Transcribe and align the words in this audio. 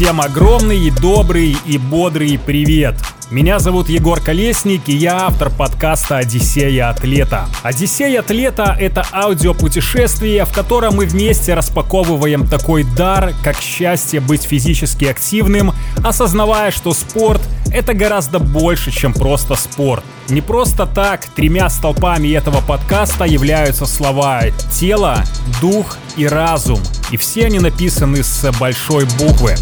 Всем 0.00 0.18
огромный, 0.22 0.90
добрый 0.90 1.54
и 1.66 1.76
бодрый 1.76 2.38
привет! 2.38 2.94
Меня 3.30 3.58
зовут 3.58 3.90
Егор 3.90 4.18
Колесник, 4.18 4.88
и 4.88 4.96
я 4.96 5.26
автор 5.26 5.50
подкаста 5.50 6.16
«Одиссея 6.16 6.88
атлета». 6.88 7.46
«Одиссея 7.62 8.20
атлета»— 8.20 8.74
это 8.80 9.04
аудиопутешествие, 9.12 10.46
в 10.46 10.54
котором 10.54 10.94
мы 10.94 11.04
вместе 11.04 11.52
распаковываем 11.52 12.48
такой 12.48 12.84
дар, 12.84 13.34
как 13.44 13.60
счастье 13.60 14.20
быть 14.20 14.42
физически 14.44 15.04
активным, 15.04 15.74
осознавая, 16.02 16.70
что 16.70 16.94
спорт— 16.94 17.42
это 17.70 17.92
гораздо 17.92 18.38
больше, 18.38 18.90
чем 18.90 19.12
просто 19.12 19.54
спорт. 19.54 20.02
Не 20.30 20.40
просто 20.40 20.86
так 20.86 21.26
тремя 21.26 21.68
столпами 21.68 22.28
этого 22.28 22.62
подкаста 22.62 23.24
являются 23.24 23.84
слова 23.84 24.44
«тело», 24.72 25.22
«дух» 25.60 25.98
и 26.16 26.26
«разум», 26.26 26.80
и 27.10 27.18
все 27.18 27.44
они 27.44 27.58
написаны 27.58 28.22
с 28.22 28.50
большой 28.58 29.04
буквы. 29.18 29.56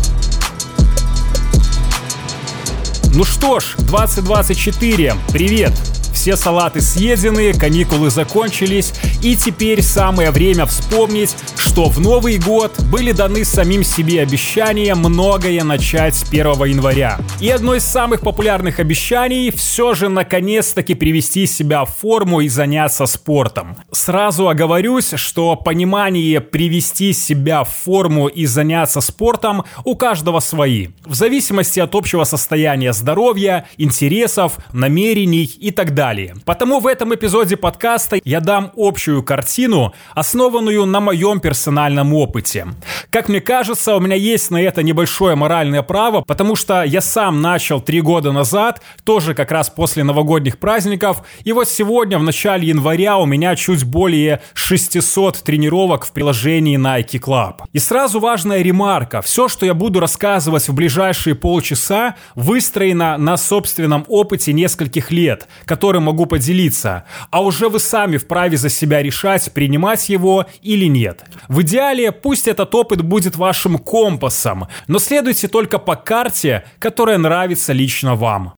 Ну 3.19 3.25
что 3.25 3.59
ж, 3.59 3.75
2024, 3.79 5.15
привет! 5.33 5.98
Все 6.19 6.37
салаты 6.37 6.81
съедены, 6.81 7.53
каникулы 7.53 8.11
закончились, 8.11 8.93
и 9.23 9.37
теперь 9.37 9.83
самое 9.83 10.33
время 10.33 10.67
вспомнить, 10.67 11.37
что 11.57 11.85
в 11.85 12.01
Новый 12.01 12.39
год 12.39 12.77
были 12.91 13.13
даны 13.13 13.45
самим 13.45 13.85
себе 13.85 14.23
обещания 14.23 14.97
многое 14.97 15.63
начать 15.63 16.17
с 16.17 16.25
1 16.25 16.45
января. 16.65 17.21
И 17.41 17.49
одно 17.49 17.77
из 17.77 17.85
самых 17.85 18.23
популярных 18.23 18.81
обещаний 18.81 19.53
все 19.53 19.95
же 19.95 20.09
наконец-таки 20.09 20.95
привести 20.95 21.47
себя 21.47 21.85
в 21.85 21.97
форму 21.97 22.41
и 22.41 22.49
заняться 22.49 23.07
спортом. 23.07 23.77
Сразу 23.93 24.49
оговорюсь, 24.49 25.13
что 25.15 25.55
понимание 25.55 26.41
привести 26.41 27.13
себя 27.13 27.63
в 27.63 27.69
форму 27.69 28.27
и 28.27 28.45
заняться 28.45 29.01
спортом 29.01 29.63
у 29.85 29.95
каждого 29.95 30.41
свои. 30.41 30.89
В 31.05 31.15
зависимости 31.15 31.79
от 31.79 31.95
общего 31.95 32.25
состояния 32.25 32.93
здоровья, 32.93 33.69
интересов, 33.77 34.59
намерений 34.73 35.45
и 35.45 35.71
так 35.71 35.95
далее 35.95 36.08
далее. 36.09 36.35
Потому 36.45 36.81
в 36.81 36.87
этом 36.87 37.15
эпизоде 37.15 37.57
подкаста 37.57 38.19
я 38.25 38.41
дам 38.41 38.73
общую 38.77 39.23
картину, 39.23 39.93
основанную 40.15 40.87
на 40.87 41.01
моем 41.01 41.41
персональном 41.41 42.15
опыте. 42.15 42.67
Как 43.11 43.29
мне 43.29 43.41
кажется, 43.41 43.95
у 43.95 44.01
меня 44.01 44.17
есть 44.17 44.51
на 44.51 44.63
это 44.63 44.83
небольшое 44.83 45.35
моральное 45.35 45.83
право, 45.83 46.23
потому 46.23 46.57
что 46.57 46.83
я 46.83 47.01
сам 47.01 47.43
начал 47.43 47.81
три 47.81 48.01
года 48.01 48.33
назад, 48.33 48.81
тоже 49.05 49.35
как 49.35 49.53
раз 49.53 49.69
после 49.69 50.03
новогодних 50.03 50.59
праздников, 50.59 51.23
и 51.45 51.53
вот 51.53 51.69
сегодня, 51.69 52.19
в 52.19 52.23
начале 52.23 52.69
января, 52.69 53.19
у 53.19 53.27
меня 53.27 53.55
чуть 53.55 53.85
более 53.85 54.41
600 54.55 55.43
тренировок 55.43 56.07
в 56.07 56.13
приложении 56.13 56.79
Nike 56.79 57.21
Club. 57.21 57.65
И 57.75 57.79
сразу 57.79 58.19
важная 58.19 58.63
ремарка. 58.63 59.21
Все, 59.21 59.49
что 59.49 59.67
я 59.67 59.75
буду 59.75 60.01
рассказывать 60.01 60.69
в 60.69 60.75
ближайшие 60.75 61.35
полчаса, 61.35 62.15
выстроено 62.35 63.19
на 63.19 63.37
собственном 63.37 64.05
опыте 64.09 64.53
нескольких 64.55 65.11
лет, 65.11 65.49
который 65.67 65.98
которым 65.99 66.05
могу 66.05 66.27
поделиться, 66.27 67.05
а 67.31 67.41
уже 67.43 67.69
вы 67.69 67.81
сами 67.81 68.17
вправе 68.17 68.57
за 68.57 68.69
себя 68.69 69.03
решать, 69.03 69.53
принимать 69.53 70.09
его 70.09 70.47
или 70.63 70.89
нет. 70.89 71.25
В 71.49 71.61
идеале 71.63 72.13
пусть 72.13 72.49
этот 72.49 72.75
опыт 72.75 73.03
будет 73.03 73.37
вашим 73.37 73.79
компасом, 73.79 74.67
но 74.89 74.99
следуйте 74.99 75.49
только 75.49 75.79
по 75.79 75.97
карте, 75.97 76.65
которая 76.79 77.19
нравится 77.19 77.73
лично 77.75 78.15
вам. 78.15 78.55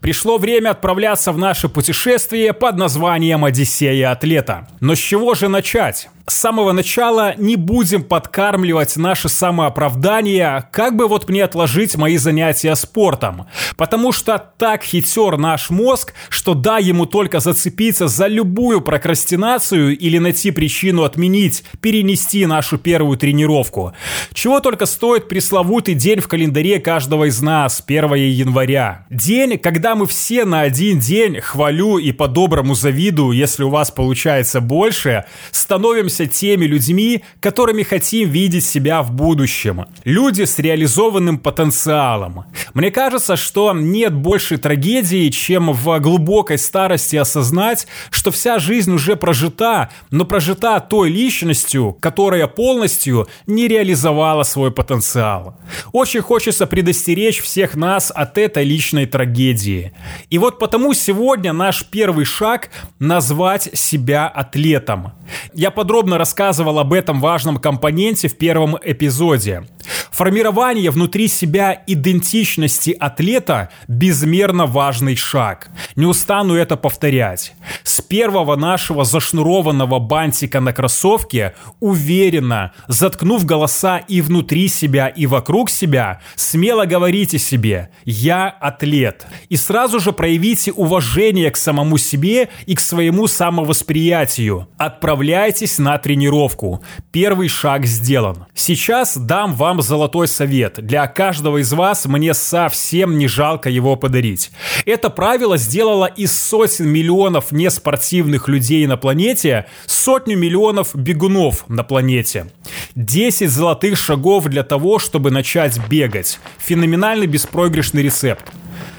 Пришло 0.00 0.38
время 0.38 0.70
отправляться 0.70 1.32
в 1.32 1.38
наше 1.38 1.68
путешествие 1.68 2.52
под 2.52 2.76
названием 2.76 3.44
«Одиссея 3.44 4.12
атлета». 4.12 4.66
Но 4.80 4.94
с 4.94 4.98
чего 4.98 5.34
же 5.34 5.48
начать? 5.48 6.08
С 6.30 6.34
самого 6.34 6.72
начала 6.72 7.34
не 7.36 7.56
будем 7.56 8.04
подкармливать 8.04 8.96
наше 8.96 9.28
самооправдание, 9.28 10.68
как 10.70 10.94
бы 10.94 11.08
вот 11.08 11.28
мне 11.28 11.42
отложить 11.42 11.96
мои 11.96 12.16
занятия 12.18 12.76
спортом. 12.76 13.46
Потому 13.76 14.12
что 14.12 14.38
так 14.38 14.84
хитер 14.84 15.36
наш 15.38 15.70
мозг, 15.70 16.14
что 16.28 16.54
да, 16.54 16.78
ему 16.78 17.06
только 17.06 17.40
зацепиться 17.40 18.06
за 18.06 18.28
любую 18.28 18.80
прокрастинацию 18.80 19.98
или 19.98 20.18
найти 20.18 20.52
причину 20.52 21.02
отменить, 21.02 21.64
перенести 21.80 22.46
нашу 22.46 22.78
первую 22.78 23.18
тренировку. 23.18 23.92
Чего 24.32 24.60
только 24.60 24.86
стоит 24.86 25.28
пресловутый 25.28 25.94
день 25.94 26.20
в 26.20 26.28
календаре 26.28 26.78
каждого 26.78 27.24
из 27.24 27.42
нас, 27.42 27.82
1 27.84 28.14
января. 28.14 29.04
День, 29.10 29.58
когда 29.58 29.96
мы 29.96 30.06
все 30.06 30.44
на 30.44 30.60
один 30.60 31.00
день, 31.00 31.40
хвалю 31.40 31.98
и 31.98 32.12
по-доброму 32.12 32.74
завидую, 32.74 33.36
если 33.36 33.64
у 33.64 33.70
вас 33.70 33.90
получается 33.90 34.60
больше, 34.60 35.24
становимся 35.50 36.19
становимся 36.20 36.26
теми 36.26 36.66
людьми, 36.66 37.22
которыми 37.40 37.82
хотим 37.82 38.30
видеть 38.30 38.64
себя 38.64 39.02
в 39.02 39.12
будущем. 39.12 39.86
Люди 40.04 40.44
с 40.44 40.58
реализованным 40.58 41.38
потенциалом. 41.38 42.44
Мне 42.74 42.90
кажется, 42.90 43.36
что 43.36 43.72
нет 43.72 44.12
большей 44.12 44.58
трагедии, 44.58 45.30
чем 45.30 45.72
в 45.72 45.98
глубокой 46.00 46.58
старости 46.58 47.16
осознать, 47.16 47.86
что 48.10 48.30
вся 48.30 48.58
жизнь 48.58 48.92
уже 48.92 49.16
прожита, 49.16 49.88
но 50.10 50.24
прожита 50.24 50.80
той 50.80 51.10
личностью, 51.10 51.96
которая 52.00 52.46
полностью 52.46 53.26
не 53.46 53.68
реализовала 53.68 54.44
свой 54.44 54.70
потенциал. 54.70 55.54
Очень 55.92 56.22
хочется 56.22 56.66
предостеречь 56.66 57.40
всех 57.42 57.76
нас 57.76 58.12
от 58.14 58.38
этой 58.38 58.64
личной 58.64 59.06
трагедии. 59.06 59.92
И 60.32 60.38
вот 60.38 60.58
потому 60.58 60.94
сегодня 60.94 61.52
наш 61.52 61.84
первый 61.84 62.24
шаг– 62.24 62.70
назвать 62.98 63.70
себя 63.74 64.26
атлетом. 64.28 65.12
Я 65.54 65.70
подробно 65.70 66.09
рассказывал 66.18 66.78
об 66.78 66.92
этом 66.92 67.20
важном 67.20 67.56
компоненте 67.58 68.28
в 68.28 68.36
первом 68.36 68.76
эпизоде. 68.82 69.64
Формирование 70.10 70.90
внутри 70.90 71.28
себя 71.28 71.82
идентичности 71.86 72.96
атлета– 72.98 73.70
безмерно 73.88 74.66
важный 74.66 75.16
шаг. 75.16 75.70
Не 75.96 76.06
устану 76.06 76.54
это 76.54 76.76
повторять. 76.76 77.54
С 77.84 78.00
первого 78.00 78.56
нашего 78.56 79.04
зашнурованного 79.04 79.98
бантика 79.98 80.60
на 80.60 80.72
кроссовке 80.72 81.54
уверенно, 81.80 82.72
заткнув 82.88 83.44
голоса 83.44 83.98
и 83.98 84.20
внутри 84.20 84.68
себя, 84.68 85.08
и 85.08 85.26
вокруг 85.26 85.70
себя, 85.70 86.20
смело 86.36 86.84
говорите 86.84 87.38
себе 87.38 87.90
«Я 88.04 88.48
атлет». 88.48 89.26
И 89.48 89.56
сразу 89.56 90.00
же 90.00 90.12
проявите 90.12 90.72
уважение 90.72 91.50
к 91.50 91.56
самому 91.56 91.98
себе 91.98 92.48
и 92.66 92.74
к 92.74 92.80
своему 92.80 93.26
самовосприятию. 93.26 94.68
Отправляйтесь 94.76 95.78
на 95.78 95.89
тренировку. 95.98 96.82
Первый 97.12 97.48
шаг 97.48 97.86
сделан. 97.86 98.46
Сейчас 98.54 99.16
дам 99.16 99.54
вам 99.54 99.82
золотой 99.82 100.28
совет. 100.28 100.84
Для 100.84 101.06
каждого 101.06 101.58
из 101.58 101.72
вас 101.72 102.06
мне 102.06 102.34
совсем 102.34 103.18
не 103.18 103.28
жалко 103.28 103.70
его 103.70 103.96
подарить. 103.96 104.50
Это 104.86 105.10
правило 105.10 105.56
сделало 105.56 106.06
из 106.06 106.32
сотен 106.38 106.88
миллионов 106.88 107.52
неспортивных 107.52 108.48
людей 108.48 108.86
на 108.86 108.96
планете 108.96 109.66
сотню 109.86 110.36
миллионов 110.36 110.94
бегунов 110.94 111.64
на 111.68 111.84
планете. 111.84 112.50
10 112.94 113.50
золотых 113.50 113.96
шагов 113.96 114.46
для 114.46 114.62
того, 114.62 114.98
чтобы 114.98 115.30
начать 115.30 115.78
бегать. 115.88 116.40
Феноменальный 116.58 117.26
беспроигрышный 117.26 118.02
рецепт. 118.02 118.50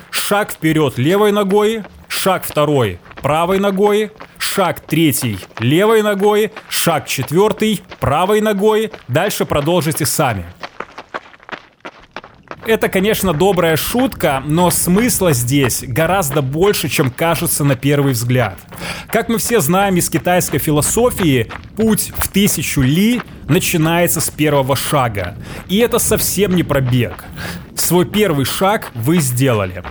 Шаг 0.09 0.51
вперед 0.51 0.97
левой 0.97 1.31
ногой, 1.31 1.83
шаг 2.07 2.43
второй 2.43 2.99
правой 3.21 3.59
ногой, 3.59 4.11
шаг 4.37 4.79
третий 4.81 5.39
левой 5.59 6.01
ногой, 6.01 6.51
шаг 6.69 7.07
четвертый 7.07 7.81
правой 7.99 8.41
ногой. 8.41 8.91
Дальше 9.07 9.45
продолжите 9.45 10.05
сами. 10.05 10.45
Это, 12.67 12.89
конечно, 12.89 13.33
добрая 13.33 13.75
шутка, 13.75 14.43
но 14.45 14.69
смысла 14.69 15.33
здесь 15.33 15.83
гораздо 15.85 16.43
больше, 16.43 16.89
чем 16.89 17.09
кажется 17.09 17.63
на 17.63 17.75
первый 17.75 18.13
взгляд. 18.13 18.59
Как 19.07 19.29
мы 19.29 19.39
все 19.39 19.61
знаем 19.61 19.97
из 19.97 20.09
китайской 20.09 20.59
философии, 20.59 21.51
путь 21.75 22.11
в 22.15 22.27
тысячу 22.27 22.81
ли 22.81 23.21
начинается 23.47 24.21
с 24.21 24.29
первого 24.29 24.75
шага. 24.75 25.35
И 25.69 25.79
это 25.79 25.97
совсем 25.97 26.55
не 26.55 26.61
пробег. 26.61 27.25
Свой 27.75 28.05
первый 28.05 28.45
шаг 28.45 28.91
вы 28.93 29.17
сделали. 29.19 29.83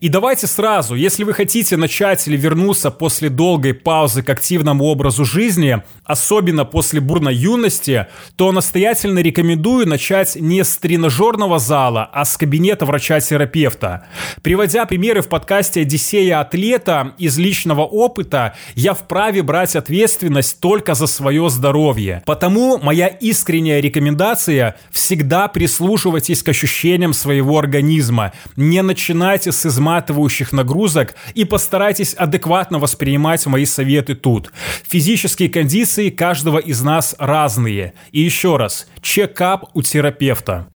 И 0.00 0.08
давайте 0.08 0.46
сразу, 0.46 0.94
если 0.94 1.24
вы 1.24 1.34
хотите 1.34 1.76
начать 1.76 2.26
или 2.26 2.34
вернуться 2.34 2.90
после 2.90 3.28
долгой 3.28 3.74
паузы 3.74 4.22
к 4.22 4.30
активному 4.30 4.86
образу 4.86 5.26
жизни, 5.26 5.82
особенно 6.04 6.64
после 6.64 7.00
бурной 7.00 7.34
юности, 7.34 8.06
то 8.36 8.50
настоятельно 8.50 9.18
рекомендую 9.18 9.86
начать 9.86 10.36
не 10.36 10.64
с 10.64 10.78
тренажерного 10.78 11.58
зала, 11.58 12.08
а 12.14 12.24
с 12.24 12.38
кабинета 12.38 12.86
врача-терапевта. 12.86 14.06
Приводя 14.40 14.86
примеры 14.86 15.20
в 15.20 15.28
подкасте 15.28 15.82
«Одиссея 15.82 16.40
атлета» 16.40 17.12
из 17.18 17.36
личного 17.36 17.82
опыта, 17.82 18.54
я 18.74 18.94
вправе 18.94 19.42
брать 19.42 19.76
ответственность 19.76 20.60
только 20.60 20.94
за 20.94 21.08
свое 21.08 21.50
здоровье. 21.50 22.22
Потому 22.24 22.78
моя 22.78 23.06
искренняя 23.06 23.80
рекомендация– 23.80 24.76
всегда 24.90 25.46
прислушивайтесь 25.48 26.42
к 26.42 26.48
ощущениям 26.48 27.12
своего 27.12 27.58
организма. 27.58 28.32
Не 28.56 28.80
начинайте 28.80 29.52
с 29.52 29.66
изматывания 29.66 29.89
изматывающих 29.90 30.52
нагрузок 30.52 31.14
и 31.34 31.44
постарайтесь 31.44 32.14
адекватно 32.14 32.78
воспринимать 32.78 33.44
мои 33.46 33.64
советы 33.64 34.14
тут. 34.14 34.52
Физические 34.88 35.48
кондиции 35.48 36.10
каждого 36.10 36.58
из 36.58 36.82
нас 36.82 37.16
разные. 37.18 37.94
И 38.12 38.20
еще 38.20 38.56
раз, 38.56 38.86
чекап 39.02 39.70
у 39.74 39.82
терапевта. 39.82 40.68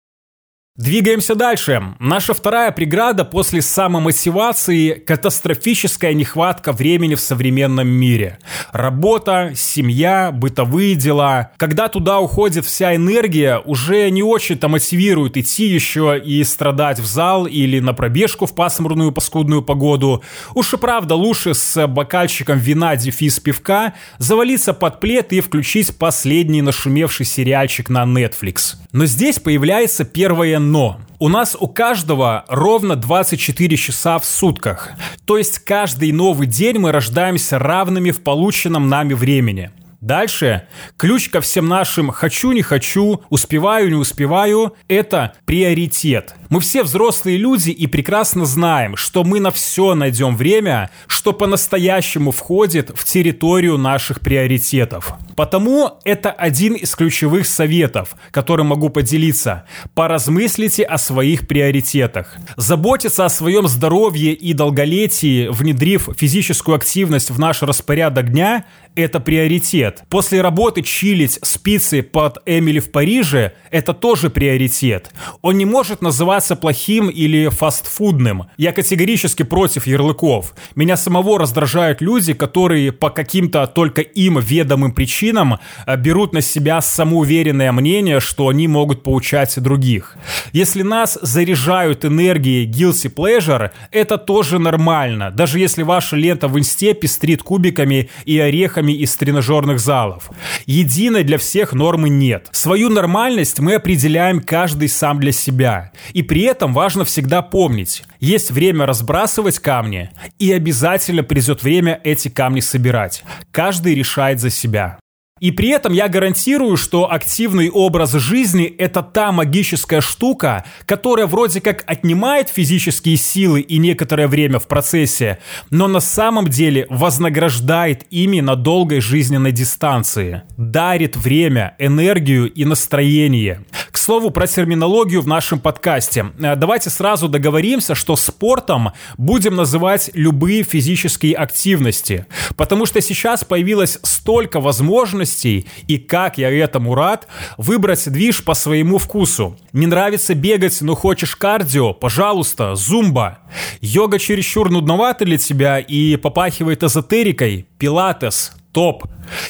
Двигаемся 0.76 1.36
дальше. 1.36 1.80
Наша 2.00 2.34
вторая 2.34 2.72
преграда 2.72 3.24
после 3.24 3.62
самомотивации– 3.62 4.94
катастрофическая 5.06 6.12
нехватка 6.14 6.72
времени 6.72 7.14
в 7.14 7.20
современном 7.20 7.86
мире. 7.86 8.38
Работа, 8.74 9.52
семья, 9.54 10.32
бытовые 10.32 10.96
дела. 10.96 11.52
Когда 11.58 11.86
туда 11.86 12.18
уходит 12.18 12.66
вся 12.66 12.96
энергия, 12.96 13.60
уже 13.64 14.10
не 14.10 14.24
очень-то 14.24 14.66
мотивирует 14.66 15.36
идти 15.36 15.66
еще 15.66 16.18
и 16.18 16.42
страдать 16.42 16.98
в 16.98 17.06
зал 17.06 17.46
или 17.46 17.78
на 17.78 17.94
пробежку 17.94 18.46
в 18.46 18.54
пасмурную 18.56 19.12
паскудную 19.12 19.62
погоду. 19.62 20.24
Уж 20.56 20.74
и 20.74 20.76
правда 20.76 21.14
лучше 21.14 21.54
с 21.54 21.86
бокальчиком 21.86 22.58
вина 22.58 22.96
дефис 22.96 23.38
пивка 23.38 23.94
завалиться 24.18 24.74
под 24.74 24.98
плед 24.98 25.32
и 25.32 25.40
включить 25.40 25.96
последний 25.96 26.60
нашумевший 26.60 27.26
сериальчик 27.26 27.88
на 27.88 28.02
Netflix. 28.02 28.74
Но 28.90 29.06
здесь 29.06 29.38
появляется 29.38 30.04
первое 30.04 30.58
но. 30.58 30.98
У 31.24 31.28
нас 31.28 31.56
у 31.58 31.68
каждого 31.68 32.44
ровно 32.48 32.96
24 32.96 33.78
часа 33.78 34.18
в 34.18 34.26
сутках. 34.26 34.90
То 35.24 35.38
есть 35.38 35.58
каждый 35.58 36.12
новый 36.12 36.46
день 36.46 36.76
мы 36.78 36.92
рождаемся 36.92 37.58
равными 37.58 38.10
в 38.10 38.22
полученном 38.22 38.90
нами 38.90 39.14
времени. 39.14 39.70
Дальше 40.02 40.68
ключ 40.98 41.30
ко 41.30 41.40
всем 41.40 41.66
нашим 41.66 42.10
«хочу, 42.10 42.52
не 42.52 42.60
хочу», 42.60 43.22
«успеваю, 43.30 43.88
не 43.88 43.94
успеваю»— 43.94 44.74
это 44.88 45.32
приоритет. 45.46 46.34
Мы 46.54 46.60
все 46.60 46.84
взрослые 46.84 47.36
люди 47.36 47.70
и 47.70 47.88
прекрасно 47.88 48.46
знаем, 48.46 48.94
что 48.94 49.24
мы 49.24 49.40
на 49.40 49.50
все 49.50 49.96
найдем 49.96 50.36
время, 50.36 50.88
что 51.08 51.32
по-настоящему 51.32 52.30
входит 52.30 52.92
в 52.96 53.04
территорию 53.04 53.76
наших 53.76 54.20
приоритетов. 54.20 55.14
Потому 55.34 55.98
это 56.04 56.30
один 56.30 56.74
из 56.74 56.94
ключевых 56.94 57.48
советов, 57.48 58.14
которым 58.30 58.68
могу 58.68 58.88
поделиться. 58.88 59.64
Поразмыслите 59.94 60.84
о 60.84 60.96
своих 60.96 61.48
приоритетах. 61.48 62.36
Заботиться 62.56 63.24
о 63.24 63.30
своем 63.30 63.66
здоровье 63.66 64.32
и 64.32 64.52
долголетии, 64.52 65.48
внедрив 65.48 66.08
физическую 66.16 66.76
активность 66.76 67.30
в 67.30 67.38
наш 67.40 67.62
распорядок 67.62 68.30
дня, 68.30 68.64
это 68.94 69.18
приоритет. 69.18 70.04
После 70.08 70.40
работы 70.40 70.82
чилить 70.82 71.40
с 71.42 71.58
пиццей 71.58 72.04
под 72.04 72.38
Эмили 72.46 72.78
в 72.78 72.92
Париже– 72.92 73.54
это 73.72 73.92
тоже 73.92 74.30
приоритет. 74.30 75.10
Он 75.42 75.58
не 75.58 75.64
может 75.64 76.00
называться 76.00 76.43
плохим 76.48 77.08
или 77.08 77.48
фастфудным. 77.48 78.44
Я 78.56 78.72
категорически 78.72 79.42
против 79.42 79.86
ярлыков. 79.86 80.54
Меня 80.74 80.96
самого 80.96 81.38
раздражают 81.38 82.00
люди, 82.00 82.34
которые 82.34 82.92
по 82.92 83.10
каким-то 83.10 83.66
только 83.66 84.02
им 84.02 84.38
ведомым 84.38 84.92
причинам 84.92 85.58
э, 85.86 85.96
берут 85.96 86.32
на 86.32 86.42
себя 86.42 86.80
самоуверенное 86.80 87.72
мнение, 87.72 88.20
что 88.20 88.48
они 88.48 88.68
могут 88.68 89.02
поучать 89.02 89.58
других. 89.60 90.16
Если 90.52 90.82
нас 90.82 91.18
заряжают 91.22 92.04
энергией 92.04 92.66
guilty 92.66 93.12
pleasure, 93.12 93.70
это 93.90 94.18
тоже 94.18 94.58
нормально. 94.58 95.30
Даже 95.30 95.58
если 95.58 95.82
ваша 95.82 96.16
лента 96.16 96.48
в 96.48 96.58
инсте 96.58 96.94
пестрит 96.94 97.42
кубиками 97.42 98.10
и 98.24 98.38
орехами 98.38 98.92
из 98.92 99.14
тренажерных 99.16 99.78
залов. 99.80 100.30
Единой 100.66 101.24
для 101.24 101.38
всех 101.38 101.72
нормы 101.72 102.08
нет. 102.08 102.48
Свою 102.52 102.88
нормальность 102.90 103.60
мы 103.60 103.74
определяем 103.74 104.40
каждый 104.40 104.88
сам 104.88 105.20
для 105.20 105.32
себя. 105.32 105.92
И 106.12 106.22
при 106.24 106.42
этом 106.42 106.72
важно 106.74 107.04
всегда 107.04 107.42
помнить, 107.42 108.04
есть 108.18 108.50
время 108.50 108.86
разбрасывать 108.86 109.58
камни, 109.58 110.10
и 110.38 110.52
обязательно 110.52 111.22
придет 111.22 111.62
время 111.62 112.00
эти 112.02 112.28
камни 112.28 112.60
собирать. 112.60 113.22
Каждый 113.52 113.94
решает 113.94 114.40
за 114.40 114.50
себя. 114.50 114.98
И 115.40 115.50
при 115.50 115.70
этом 115.70 115.92
я 115.92 116.06
гарантирую, 116.06 116.76
что 116.76 117.10
активный 117.10 117.68
образ 117.68 118.12
жизни– 118.12 118.66
это 118.78 119.02
та 119.02 119.32
магическая 119.32 120.00
штука, 120.00 120.64
которая 120.86 121.26
вроде 121.26 121.60
как 121.60 121.82
отнимает 121.88 122.48
физические 122.48 123.16
силы 123.16 123.60
и 123.60 123.78
некоторое 123.78 124.28
время 124.28 124.60
в 124.60 124.68
процессе, 124.68 125.38
но 125.70 125.88
на 125.88 125.98
самом 125.98 126.46
деле 126.46 126.86
вознаграждает 126.88 128.04
ими 128.10 128.38
на 128.38 128.54
долгой 128.54 129.00
жизненной 129.00 129.50
дистанции. 129.50 130.42
Дарит 130.56 131.16
время, 131.16 131.74
энергию 131.80 132.48
и 132.48 132.64
настроение. 132.64 133.64
К 133.90 133.98
слову 133.98 134.30
про 134.30 134.46
терминологию 134.46 135.20
в 135.20 135.26
нашем 135.26 135.58
подкасте. 135.58 136.26
Э, 136.38 136.54
давайте 136.54 136.90
сразу 136.90 137.28
договоримся, 137.28 137.96
что 137.96 138.14
спортом 138.14 138.92
будем 139.18 139.56
называть 139.56 140.10
любые 140.14 140.62
физические 140.62 141.34
активности, 141.34 142.26
потому 142.56 142.86
что 142.86 143.00
сейчас 143.00 143.42
появилось 143.42 143.98
столько 144.02 144.60
возможностей, 144.60 145.24
возможностей, 145.34 145.66
и 145.88 145.98
как 145.98 146.38
я 146.38 146.50
этому 146.50 146.94
рад, 146.94 147.26
выбрать 147.58 148.10
движ 148.10 148.44
по 148.44 148.54
своему 148.54 148.98
вкусу. 148.98 149.56
Не 149.72 149.86
нравится 149.86 150.34
бегать, 150.34 150.80
но 150.80 150.94
хочешь 150.94 151.36
кардио? 151.36 151.92
Пожалуйста, 151.92 152.74
зумба. 152.74 153.38
Йога 153.80 154.18
чересчур 154.18 154.70
нудновата 154.70 155.24
для 155.24 155.38
тебя 155.38 155.78
и 155.78 156.16
попахивает 156.16 156.82
эзотерикой? 156.82 157.66
Пилатес, 157.78 158.52
топ. 158.72 159.04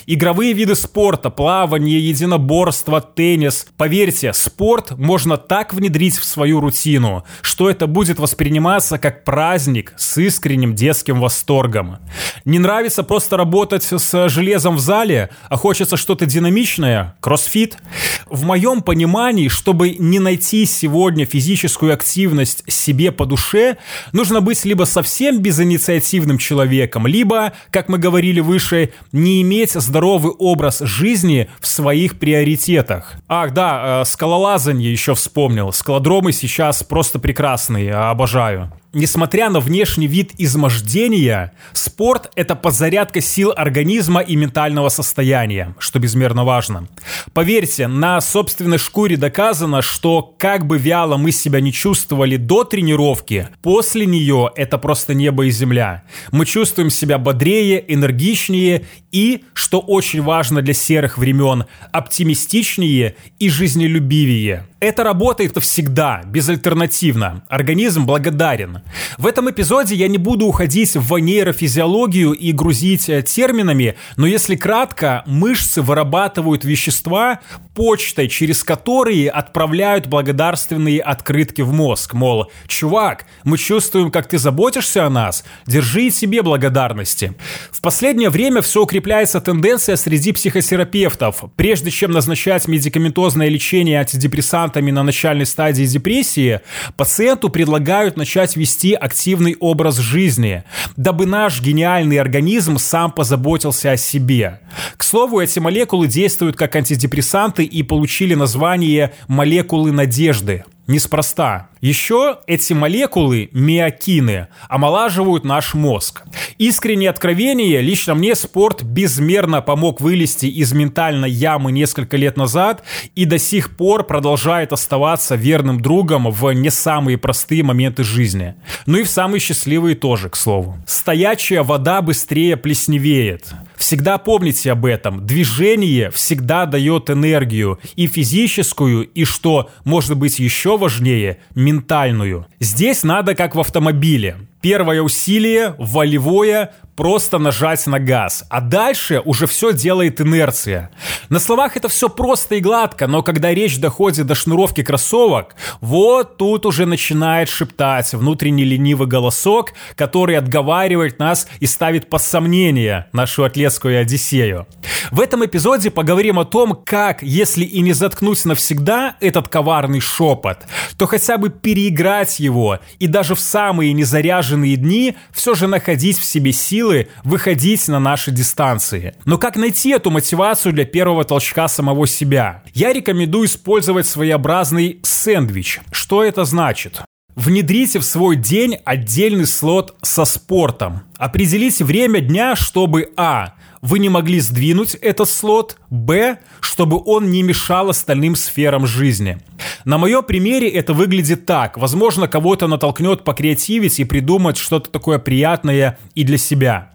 Игровые 0.07 0.53
виды 0.53 0.75
спорта, 0.75 1.31
плавание, 1.31 2.01
единоборство, 2.01 3.01
теннис. 3.01 3.67
Поверьте, 3.77 4.33
спорт 4.33 4.99
можно 4.99 5.37
так 5.37 5.75
внедрить 5.75 6.17
в 6.17 6.25
свою 6.25 6.61
рутину, 6.61 7.25
что 7.43 7.71
это 7.71 7.87
будет 7.87 8.19
восприниматься 8.19 8.99
как 8.99 9.25
праздник 9.25 9.95
с 9.97 10.19
искренним 10.19 10.75
детским 10.75 11.21
восторгом. 11.21 11.99
Не 12.45 12.59
нравится 12.59 13.03
просто 13.03 13.37
работать 13.37 13.85
с 13.85 14.29
железом 14.29 14.77
в 14.77 14.81
зале, 14.81 15.31
а 15.49 15.57
хочется 15.57 15.97
что-то 15.97 16.27
динамичное? 16.27 17.17
Кроссфит? 17.21 17.79
В 18.27 18.45
моем 18.45 18.83
понимании, 18.83 19.49
чтобы 19.49 19.91
не 19.91 20.19
найти 20.19 20.67
сегодня 20.67 21.27
физическую 21.27 21.93
активность 21.93 22.65
себе 22.71 23.13
по 23.13 23.27
душе, 23.27 23.77
нужно 24.13 24.41
быть 24.41 24.65
либо 24.65 24.85
совсем 24.85 25.41
безинициативным 25.41 26.39
человеком, 26.39 27.07
либо, 27.07 27.53
как 27.71 27.89
мы 27.89 27.99
говорили 27.99 28.41
выше, 28.41 28.91
не 29.13 29.43
иметь 29.43 29.74
здоровый 29.81 30.32
образ 30.38 30.81
жизни 30.81 31.49
в 31.61 31.67
своих 31.67 32.19
приоритетах. 32.19 33.15
Ах, 33.29 33.53
да, 33.53 34.03
э, 34.03 34.05
скалолазание 34.05 34.91
еще 34.91 35.15
вспомнил. 35.15 35.73
Скалодромы 35.73 36.32
сейчас 36.32 36.82
просто 36.82 37.19
прекрасные, 37.19 37.94
обожаю. 37.94 38.73
Несмотря 38.94 39.50
на 39.50 39.58
внешний 39.58 40.06
вид 40.06 40.30
измождения, 40.38 41.52
спорт– 41.73 42.30
это 42.37 42.54
подзарядка 42.54 43.21
сил 43.21 43.52
организма 43.54 44.21
и 44.21 44.37
ментального 44.37 44.88
состояния, 44.88 45.75
что 45.80 45.99
безмерно 45.99 46.45
важно. 46.45 46.87
Поверьте, 47.33 47.88
на 47.88 48.21
собственной 48.21 48.78
шкуре 48.78 49.16
доказано, 49.16 49.83
что 49.83 50.23
как 50.38 50.69
бы 50.69 50.78
вяло 50.78 51.16
мы 51.16 51.33
себя 51.33 51.61
не 51.61 51.73
чувствовали 51.73 52.37
до 52.37 52.62
тренировки, 52.62 53.49
после 53.62 54.07
нее 54.07 54.52
это 54.54 54.78
просто 54.78 55.12
небо 55.12 55.47
и 55.47 55.50
земля. 55.50 56.04
Мы 56.30 56.47
чувствуем 56.47 56.88
себя 56.88 57.19
бодрее, 57.19 57.85
энергичнее 57.92 58.87
и, 59.11 59.42
что 59.54 59.80
очень 59.80 60.23
важно 60.23 60.62
для 60.62 60.75
серых 60.75 61.19
времен, 61.19 61.64
оптимистичнее 61.90 63.16
и 63.40 63.49
жизнелюбивее. 63.49 64.66
Это 64.78 65.02
работает 65.02 65.57
всегда, 65.62 66.23
безальтернативно. 66.26 67.42
Организм 67.49 68.04
благодарен. 68.04 68.83
В 69.17 69.26
этом 69.26 69.50
эпизоде 69.50 69.95
я 69.95 70.09
не 70.09 70.19
буду 70.19 70.47
уходить 70.47 70.95
в 70.95 71.17
нейрофизиологию 71.17 72.33
и 72.33 72.53
грузить 72.53 73.09
э, 73.09 73.23
терминами, 73.23 73.97
но 74.17 74.26
если 74.26 74.57
кратко, 74.57 75.23
мышцы 75.26 75.81
вырабатывают 75.81 76.64
вещества 76.64 77.41
почтой, 77.75 78.29
через 78.29 78.62
которые 78.62 79.31
отправляют 79.31 80.07
благодарственные 80.07 81.00
открытки 81.00 81.62
в 81.62 81.73
мозг. 81.73 82.14
Мол, 82.14 82.50
чувак, 82.67 83.25
мы 83.43 83.59
чувствуем, 83.59 84.11
как 84.11 84.29
ты 84.29 84.38
заботишься 84.38 85.07
о 85.07 85.11
нас, 85.11 85.45
держи 85.67 86.11
себе 86.11 86.43
благодарности. 86.43 87.35
В 87.71 87.81
последнее 87.81 88.31
время 88.31 88.61
все 88.61 88.83
укрепляется 88.83 89.41
тенденция 89.41 89.97
среди 89.97 90.33
психотерапевтов. 90.33 91.45
Прежде 91.57 91.91
чем 91.91 92.11
назначать 92.11 92.69
медикаментозное 92.69 93.49
лечение 93.49 94.00
антидепрессантов 94.00 94.75
препаратами 94.75 94.91
на 94.91 95.03
начальной 95.03 95.47
стадии 95.47 95.85
депрессии, 95.85 96.61
пациенту 96.97 97.49
предлагают 97.49 98.17
начать 98.17 98.57
вести 98.57 98.74
активный 98.83 99.57
образ 99.61 99.99
жизни, 99.99 100.64
дабы 100.97 101.26
наш 101.26 101.61
гениальный 101.61 102.19
организм 102.19 102.78
сам 102.78 103.12
позаботился 103.12 103.93
о 103.93 103.97
себе. 103.97 104.61
К 104.97 105.04
слову, 105.04 105.40
эти 105.40 105.59
молекулы 105.59 106.09
действуют 106.09 106.57
как 106.57 106.76
антидепрессанты 106.76 107.64
и 107.64 107.83
получили 107.83 108.35
название 108.35 109.12
молекулы 109.28 109.93
надежды. 109.93 110.64
Неспроста. 110.87 111.69
Еще 111.81 112.38
эти 112.47 112.75
молекулы, 112.75 113.49
миокины, 113.53 114.49
омолаживают 114.69 115.45
наш 115.45 115.73
мозг. 115.73 116.23
Искреннее 116.59 117.09
откровение, 117.09 117.81
лично 117.81 118.14
мне 118.14 118.35
спорт 118.35 118.83
безмерно 118.83 119.62
помог 119.62 120.03
вылезти 120.03 120.47
из 120.47 120.73
ментальной 120.73 121.31
ямы 121.31 121.73
несколько 121.73 122.19
лет 122.19 122.37
назад 122.37 122.83
и 123.14 123.25
до 123.25 123.38
сих 123.38 123.76
пор 123.76 124.05
продолжает 124.05 124.75
оставаться 124.75 125.37
верным 125.37 125.81
другом 125.81 126.31
в 126.31 126.53
не 126.53 126.71
самые 126.71 127.17
простые 127.17 127.62
моменты 127.62 128.05
жизни. 128.05 128.55
Ну 128.85 128.99
и 128.99 129.05
в 129.05 129.09
самые 129.09 129.41
счастливые 129.41 129.97
тоже, 129.97 130.29
к 130.29 130.37
слову. 130.37 130.76
Стоячая 130.87 131.62
вода 131.62 132.03
быстрее 132.03 132.59
плесневеет. 132.59 133.55
Всегда 133.76 134.19
помните 134.19 134.73
об 134.73 134.87
этом. 134.87 135.26
Движение 135.26 136.11
всегда 136.11 136.66
дает 136.66 137.11
энергию. 137.11 137.78
И 137.97 138.07
физическую, 138.07 139.04
и 139.09 139.25
что 139.25 139.71
может 139.85 140.16
быть 140.16 140.38
еще 140.38 140.76
важнее, 140.76 141.38
ментальную. 141.54 142.47
Здесь 142.61 143.02
надо 143.02 143.35
как 143.35 143.54
в 143.54 143.61
автомобиле. 143.61 144.37
Первое 144.61 145.02
усилие, 145.02 145.75
волевое, 145.78 146.73
просто 146.97 147.39
нажать 147.39 147.87
на 147.87 147.99
газ. 147.99 148.45
А 148.49 148.61
дальше 148.61 149.21
уже 149.25 149.47
все 149.47 149.73
делает 149.73 150.21
инерция. 150.21 150.91
На 151.29 151.41
словах 151.41 151.77
это 151.77 151.89
все 151.89 152.09
просто 152.09 152.57
и 152.57 152.61
гладко, 152.61 153.07
но 153.07 153.23
когда 153.23 153.53
речь 153.53 153.79
доходит 153.79 154.27
до 154.27 154.35
шнуровки 154.35 154.83
кроссовок, 154.83 155.57
вот 155.81 156.37
тут 156.37 156.67
уже 156.67 156.87
начинает 156.87 157.49
шептать 157.49 158.13
внутренний 158.15 158.65
ленивый 158.65 159.09
голосок, 159.09 159.73
который 159.97 160.37
отговаривает 160.37 161.19
нас 161.19 161.49
и 161.61 161.67
ставит 161.67 162.09
под 162.09 162.23
сомнение 162.23 163.07
нашу 163.13 163.45
атлетскую 163.45 164.01
одиссею. 164.01 164.67
В 165.11 165.21
этом 165.21 165.45
эпизоде 165.45 165.91
поговорим 165.91 166.39
о 166.39 166.45
том, 166.45 166.81
как, 166.85 167.23
если 167.23 167.65
и 167.65 167.81
не 167.81 167.93
заткнуть 167.93 168.45
навсегда 168.45 169.17
этот 169.21 169.49
коварный 169.49 170.01
шепот, 170.01 170.59
то 170.97 171.07
хотя 171.07 171.39
бы 171.39 171.51
переиграть 171.51 172.41
его 172.41 172.79
и 172.99 173.07
даже 173.07 173.35
в 173.35 173.41
самые 173.41 173.93
незаряженные 173.93 174.77
дни 174.77 175.17
все 175.33 175.55
же 175.55 175.67
находить 175.67 176.19
в 176.19 176.25
себе 176.25 176.53
силы 176.53 176.84
силы 176.85 177.09
выходить 177.25 177.88
на 177.88 177.99
наши 177.99 178.31
дистанции. 178.31 179.14
Но 179.25 179.38
как 179.38 179.57
найти 179.57 179.91
эту 179.91 180.11
мотивацию 180.11 180.73
для 180.73 180.85
первого 180.85 181.25
толчка 181.25 181.69
самого 181.69 182.07
себя? 182.07 182.62
Я 182.75 182.93
рекомендую 182.93 183.47
использовать 183.47 184.07
своеобразный 184.07 185.00
сэндвич. 185.03 185.81
Что 185.91 186.23
это 186.23 186.45
значит? 186.45 187.00
Внедрите 187.35 187.99
в 187.99 188.05
свой 188.05 188.37
день 188.37 188.79
отдельный 188.85 189.47
слот 189.47 189.97
со 190.03 190.25
спортом. 190.25 191.03
Определите 191.17 191.85
время 191.85 192.21
дня, 192.21 192.55
чтобы 192.55 193.12
а 193.17 193.55
вы 193.85 193.99
не 193.99 194.09
могли 194.09 194.41
сдвинуть 194.41 194.95
этот 194.95 195.29
слот, 195.29 195.76
б, 195.91 196.38
чтобы 196.61 197.00
он 197.05 197.31
не 197.31 197.43
мешал 197.43 197.91
остальным 197.91 198.35
сферам 198.35 198.87
жизни. 198.87 199.38
На 199.85 199.99
моем 199.99 200.25
примере 200.25 200.71
это 200.71 200.95
выглядит 200.95 201.45
так. 201.45 201.76
Возможно, 201.76 202.26
кого-то 202.26 202.67
натолкнет 202.67 203.25
покреативить 203.25 204.00
и 204.00 204.05
придумать 204.05 204.57
что-то 204.57 204.91
такое 204.91 205.19
приятное 205.19 205.99
и 206.14 206.25
для 206.25 206.38
себя. 206.38 206.93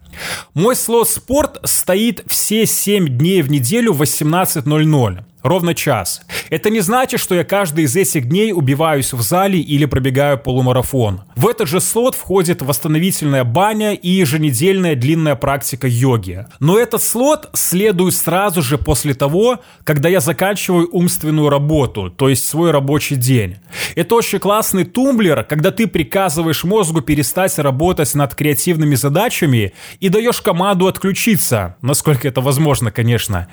Мой 0.52 0.74
слот 0.74 1.08
спорт 1.08 1.60
стоит 1.62 2.24
все 2.26 2.66
7 2.66 3.06
дней 3.06 3.42
в 3.42 3.50
неделю 3.52 3.92
в 3.92 4.02
18.00. 4.02 5.24
Ровно 5.42 5.74
час. 5.74 6.22
Это 6.50 6.68
не 6.68 6.80
значит, 6.80 7.20
что 7.20 7.34
я 7.34 7.44
каждый 7.44 7.84
из 7.84 7.96
этих 7.96 8.28
дней 8.28 8.52
убиваюсь 8.52 9.12
в 9.12 9.22
зале 9.22 9.58
или 9.58 9.86
пробегаю 9.86 10.38
полумарафон. 10.38 11.22
В 11.36 11.48
этот 11.48 11.68
же 11.68 11.80
слот 11.80 12.14
входит 12.14 12.60
восстановительная 12.60 13.44
баня 13.44 13.94
и 13.94 14.10
еженедельная 14.10 14.94
длинная 14.96 15.36
практика 15.36 15.86
йоги. 15.86 16.46
Но 16.58 16.78
этот 16.78 17.02
слот 17.02 17.48
следует 17.52 18.14
сразу 18.14 18.60
же 18.62 18.76
после 18.76 19.14
того, 19.14 19.60
когда 19.84 20.08
я 20.08 20.20
заканчиваю 20.20 20.88
умственную 20.92 21.48
работу, 21.48 22.10
то 22.10 22.28
есть 22.28 22.46
свой 22.46 22.70
рабочий 22.70 23.16
день. 23.16 23.56
Это 23.94 24.14
очень 24.14 24.38
классный 24.38 24.84
тумблер, 24.84 25.44
когда 25.44 25.70
ты 25.70 25.86
приказываешь 25.86 26.64
мозгу 26.64 27.00
перестать 27.00 27.58
работать 27.58 28.14
над 28.14 28.34
креативными 28.34 28.94
задачами 28.94 29.72
и 30.00 30.08
даешь 30.08 30.40
команду 30.40 30.86
отключиться, 30.86 31.76
насколько 31.80 32.28
это 32.28 32.40
возможно, 32.40 32.90
конечно. 32.90 33.48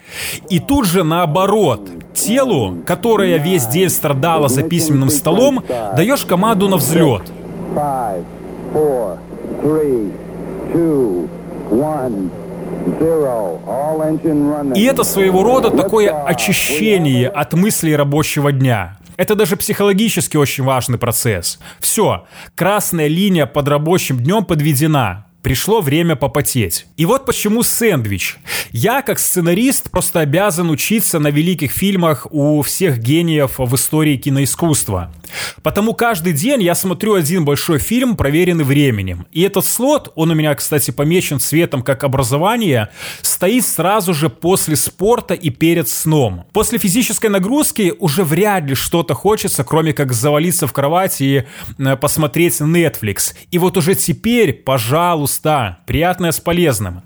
И 0.50 0.60
тут 0.60 0.86
же 0.86 1.04
наоборот, 1.04 1.77
вот, 1.78 2.14
телу, 2.14 2.78
которое 2.86 3.38
весь 3.38 3.66
день 3.68 3.90
страдало 3.90 4.48
за 4.48 4.64
письменным 4.64 5.10
столом, 5.10 5.64
даешь 5.96 6.26
команду 6.26 6.68
на 6.68 6.78
взлет. 6.78 7.24
И 14.76 14.84
это 14.84 15.04
своего 15.04 15.44
рода 15.44 15.70
такое 15.72 16.10
очищение 16.26 17.28
от 17.28 17.54
мыслей 17.54 17.96
рабочего 17.96 18.52
дня. 18.52 18.98
Это 19.18 19.36
даже 19.36 19.58
психологически 19.58 20.38
очень 20.38 20.64
важный 20.64 20.98
процесс. 21.00 21.60
Все, 21.80 22.26
красная 22.56 23.08
линия 23.08 23.48
под 23.48 23.68
рабочим 23.68 24.20
днем 24.20 24.46
подведена 24.46 25.27
пришло 25.48 25.80
время 25.80 26.18
попотеть. 26.18 26.88
И 26.98 27.06
вот 27.06 27.26
почему 27.26 27.64
сэндвич. 27.64 28.36
Я, 28.74 29.02
как 29.02 29.18
сценарист, 29.18 29.90
просто 29.90 30.20
обязан 30.20 30.70
учиться 30.70 31.20
на 31.20 31.30
великих 31.30 31.72
фильмах 31.72 32.28
у 32.32 32.62
всех 32.64 33.00
гениев 33.00 33.54
в 33.58 33.74
истории 33.74 34.18
киноискусства. 34.18 35.10
Потому 35.64 35.94
каждый 35.94 36.34
день 36.34 36.62
я 36.64 36.76
смотрю 36.76 37.14
один 37.14 37.46
большой 37.46 37.80
фильм, 37.80 38.18
проверенный 38.18 38.66
временем. 38.66 39.26
И 39.32 39.42
этот 39.42 39.66
слот, 39.66 40.12
он 40.16 40.32
у 40.32 40.34
меня, 40.34 40.54
кстати, 40.54 40.92
помечен 40.92 41.40
цветом 41.40 41.82
как 41.82 42.04
образование, 42.04 42.90
стоит 43.22 43.66
сразу 43.66 44.14
же 44.14 44.30
после 44.30 44.76
спорта 44.76 45.34
и 45.34 45.50
перед 45.50 45.88
сном. 45.88 46.46
После 46.52 46.78
физической 46.78 47.28
нагрузки 47.28 47.94
уже 48.00 48.26
вряд 48.26 48.66
ли 48.66 48.76
что-то 48.76 49.14
хочется, 49.14 49.64
кроме 49.64 49.94
как 49.94 50.12
завалиться 50.12 50.68
в 50.68 50.74
кровать 50.74 51.22
и 51.22 51.46
э, 51.78 51.96
посмотреть 51.96 52.60
Netflix. 52.60 53.34
И 53.52 53.58
вот 53.58 53.78
уже 53.78 53.96
теперь, 53.96 54.52
пожалуйста, 54.54 55.37
проста, 55.38 55.78
приятная 55.86 56.32
с 56.32 56.40
полезным. 56.40 57.02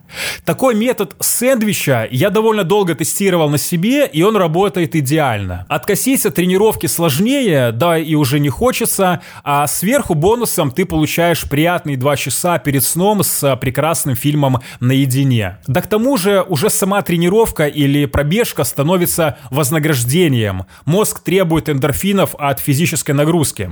Такой 0.45 0.75
метод 0.75 1.15
сэндвича 1.19 2.07
я 2.11 2.29
довольно 2.29 2.63
долго 2.63 2.95
тестировал 2.95 3.49
на 3.49 3.57
себе, 3.57 4.07
и 4.07 4.23
он 4.23 4.37
работает 4.37 4.95
идеально. 4.95 5.65
Откосить 5.69 6.25
от 6.25 6.35
тренировки 6.35 6.87
сложнее, 6.87 7.71
да 7.71 7.97
и 7.97 8.15
уже 8.15 8.39
не 8.39 8.49
хочется, 8.49 9.21
а 9.43 9.67
сверху 9.67 10.13
бонусом 10.13 10.71
ты 10.71 10.85
получаешь 10.85 11.49
приятные 11.49 11.97
два 11.97 12.15
часа 12.15 12.57
перед 12.57 12.83
сном 12.83 13.23
с 13.23 13.55
прекрасным 13.57 14.15
фильмом 14.15 14.59
наедине. 14.79 15.57
Да 15.67 15.81
к 15.81 15.87
тому 15.87 16.17
же 16.17 16.41
уже 16.41 16.69
сама 16.69 17.01
тренировка 17.01 17.67
или 17.67 18.05
пробежка 18.05 18.63
становится 18.63 19.37
вознаграждением. 19.49 20.65
Мозг 20.85 21.23
требует 21.23 21.69
эндорфинов 21.69 22.35
от 22.37 22.59
физической 22.59 23.11
нагрузки. 23.11 23.71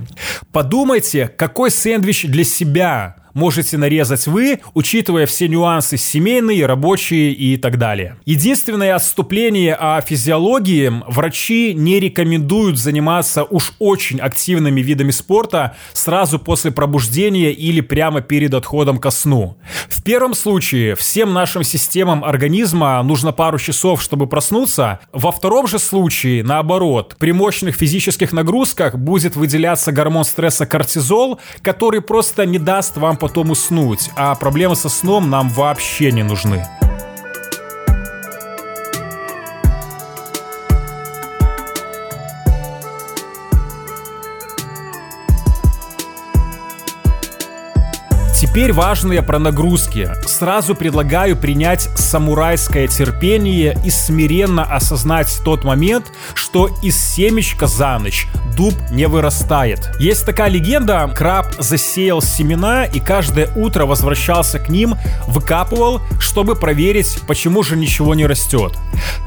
Подумайте, 0.51 1.27
какой 1.27 1.71
сэндвич 1.71 2.25
для 2.25 2.43
себя 2.43 3.15
можете 3.39 3.77
нарезать 3.77 4.27
вы, 4.27 4.59
учитывая 4.73 5.25
все 5.25 5.47
нюансы 5.47 5.97
семейные, 5.97 6.65
рабочие 6.65 7.31
и 7.31 7.55
так 7.55 7.77
далее. 7.77 8.17
Единственное 8.25 8.95
отступление 8.95 9.75
о 9.75 10.01
физиологии 10.01 10.91
врачи 11.07 11.73
не 11.73 11.99
рекомендуют 12.01 12.77
заниматься 12.77 13.45
уж 13.45 13.73
очень 13.79 14.19
активными 14.19 14.81
видами 14.81 15.11
спорта 15.11 15.75
сразу 15.93 16.37
после 16.37 16.71
пробуждения 16.71 17.51
или 17.51 17.79
прямо 17.79 18.19
перед 18.21 18.53
отходом 18.53 18.97
ко 18.97 19.09
сну. 19.09 19.57
В 19.87 20.03
первом 20.03 20.33
случае 20.33 20.95
всем 20.95 21.33
нашим 21.33 21.63
системам 21.63 22.25
организма 22.25 23.01
нужно 23.03 23.31
пару 23.31 23.57
часов, 23.57 24.01
чтобы 24.01 24.27
проснуться. 24.27 24.99
Во 25.13 25.31
втором 25.31 25.65
же 25.65 25.79
случае, 25.79 26.43
наоборот, 26.43 27.15
при 27.17 27.31
мощных 27.31 27.75
физических 27.75 28.33
нагрузках 28.33 28.97
будет 28.97 29.37
выделяться 29.37 29.93
гормон 29.93 30.25
стресса 30.25 30.65
кортизол, 30.65 31.39
который 31.61 32.01
просто 32.01 32.45
не 32.45 32.59
даст 32.59 32.97
вам 32.97 33.15
потом 33.15 33.28
уснуть, 33.37 34.09
а 34.15 34.35
проблемы 34.35 34.75
со 34.75 34.89
сном 34.89 35.29
нам 35.29 35.49
вообще 35.49 36.11
не 36.11 36.23
нужны. 36.23 36.65
Теперь 48.39 48.73
важные 48.73 49.21
про 49.21 49.37
нагрузки. 49.37 50.09
Сразу 50.25 50.73
предлагаю 50.73 51.37
принять 51.37 51.89
самурайское 51.95 52.87
терпение 52.87 53.77
и 53.85 53.89
смиренно 53.89 54.63
осознать 54.63 55.41
тот 55.43 55.63
момент, 55.63 56.07
что 56.33 56.69
из 56.81 56.97
семечка 56.97 57.67
за 57.67 57.99
ночь 57.99 58.27
дуб 58.59 58.73
не 58.91 59.07
вырастает. 59.07 59.89
Есть 59.99 60.25
такая 60.25 60.49
легенда, 60.49 61.09
краб 61.15 61.47
засеял 61.59 62.21
семена 62.21 62.83
и 62.83 62.99
каждое 62.99 63.47
утро 63.55 63.85
возвращался 63.85 64.59
к 64.59 64.67
ним, 64.67 64.95
выкапывал, 65.27 66.01
чтобы 66.19 66.57
проверить, 66.57 67.19
почему 67.25 67.63
же 67.63 67.77
ничего 67.77 68.15
не 68.15 68.25
растет. 68.25 68.73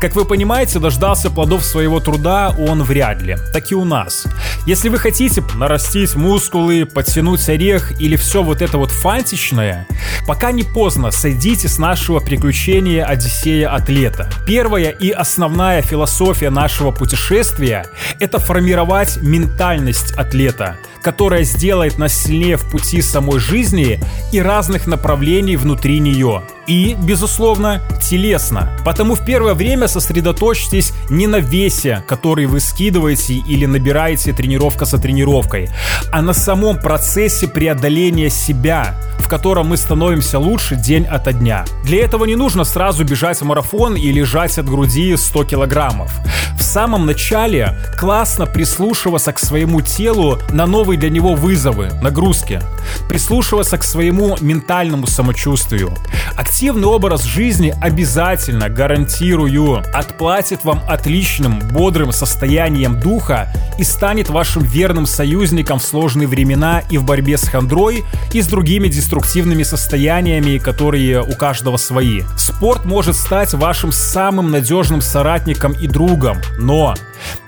Как 0.03 0.15
вы 0.15 0.27
понимаете, 0.27 0.81
дождался 0.81 1.31
плодов 1.31 1.65
своего 1.65 1.99
труда 1.99 2.55
он 2.59 2.83
вряд 2.83 3.23
ли. 3.23 3.39
Так 3.55 3.73
и 3.73 3.75
у 3.75 3.87
нас. 3.87 4.25
Если 4.67 4.91
вы 4.91 4.99
хотите 4.99 5.43
нарастить 5.55 6.15
мускулы, 6.15 6.85
подтянуть 6.85 7.49
орех 7.49 7.99
или 7.99 8.17
все 8.17 8.43
вот 8.43 8.61
это 8.61 8.77
вот 8.77 8.91
фантичное, 8.91 9.87
пока 10.27 10.53
не 10.53 10.62
поздно, 10.62 11.11
сойдите 11.11 11.69
с 11.69 11.79
нашего 11.79 12.21
приключения 12.21 13.03
Одиссея 13.03 13.75
Атлета. 13.75 14.29
Первая 14.47 14.91
и 14.91 15.09
основная 15.11 15.81
философия 15.81 16.51
нашего 16.51 16.91
путешествия— 16.91 17.87
это 18.21 18.39
формировать 18.39 19.22
ментальность 19.23 20.12
атлета, 20.12 20.76
которая 21.00 21.45
сделает 21.45 21.99
нас 21.99 22.14
сильнее 22.14 22.57
в 22.57 22.71
пути 22.71 23.00
самой 23.00 23.38
жизни 23.38 24.00
и 24.33 24.41
разных 24.41 24.87
направлений 24.87 25.57
внутри 25.57 25.99
нее 25.99 26.43
и, 26.67 26.97
безусловно, 27.02 27.83
телесно. 28.00 28.71
Потому 28.85 29.14
в 29.14 29.25
первое 29.25 29.55
время 29.55 29.88
сосредоточьтесь 29.88 30.93
не 31.11 31.26
на 31.26 31.37
весе, 31.37 32.02
который 32.07 32.47
вы 32.47 32.61
скидываете 32.61 33.35
или 33.35 33.67
набираете 33.67 34.33
тренировка 34.33 34.85
за 34.85 34.99
тренировкой, 34.99 35.71
а 36.12 36.21
на 36.21 36.35
самом 36.35 36.76
процессе 36.78 37.49
преодоления 37.49 38.28
себя, 38.28 38.95
в 39.19 39.28
котором 39.28 39.69
мы 39.69 39.78
становимся 39.78 40.38
лучше 40.38 40.76
день 40.76 41.07
ото 41.07 41.33
дня. 41.33 41.64
Для 41.85 42.04
этого 42.04 42.26
не 42.26 42.37
нужно 42.37 42.64
сразу 42.64 43.02
бежать 43.04 43.40
в 43.40 43.45
марафон 43.45 43.97
и 43.97 44.12
лежать 44.12 44.59
от 44.59 44.66
груди 44.66 45.16
100 45.16 45.45
килограммов. 45.45 46.12
В 46.59 46.62
самом 46.62 47.07
начале 47.07 47.78
классно 47.99 48.47
прислушиваться 48.47 49.33
к 49.33 49.38
своему 49.38 49.81
телу 49.81 50.38
на 50.50 50.66
новые 50.66 50.99
для 50.99 51.11
него 51.11 51.35
вызовы, 51.35 51.90
нагрузки. 52.02 52.61
Прислушиваться 53.09 53.78
к 53.78 53.85
своему 53.85 54.37
ментальному 54.40 55.07
самочувствию. 55.07 55.95
Активный 56.37 56.87
образ 56.87 57.25
жизни 57.25 57.75
обязательно, 57.81 58.69
гарантирую, 58.69 59.83
отплатит 59.95 60.64
вам 60.64 60.83
отличным, 60.88 61.59
бодрым 61.59 62.12
состоянием 62.12 63.00
духа 63.00 63.52
и 63.78 63.85
станет 63.85 64.28
вашим 64.28 64.62
верным 64.62 65.07
союзником 65.07 65.78
в 65.78 65.85
сложные 66.02 66.26
времена 66.26 66.82
и 66.90 66.99
в 66.99 67.04
борьбе 67.04 67.38
с 67.38 67.44
хандрой 67.44 68.02
и 68.32 68.42
с 68.42 68.49
другими 68.49 68.88
деструктивными 68.88 69.62
состояниями, 69.62 70.59
которые 70.59 71.23
у 71.23 71.32
каждого 71.37 71.76
свои. 71.76 72.23
Спорт 72.37 72.85
может 72.85 73.14
стать 73.14 73.54
вашим 73.54 73.92
самым 73.92 74.50
надежным 74.50 75.00
соратником 75.00 75.71
и 75.80 75.87
другом, 75.87 76.38
но 76.59 76.97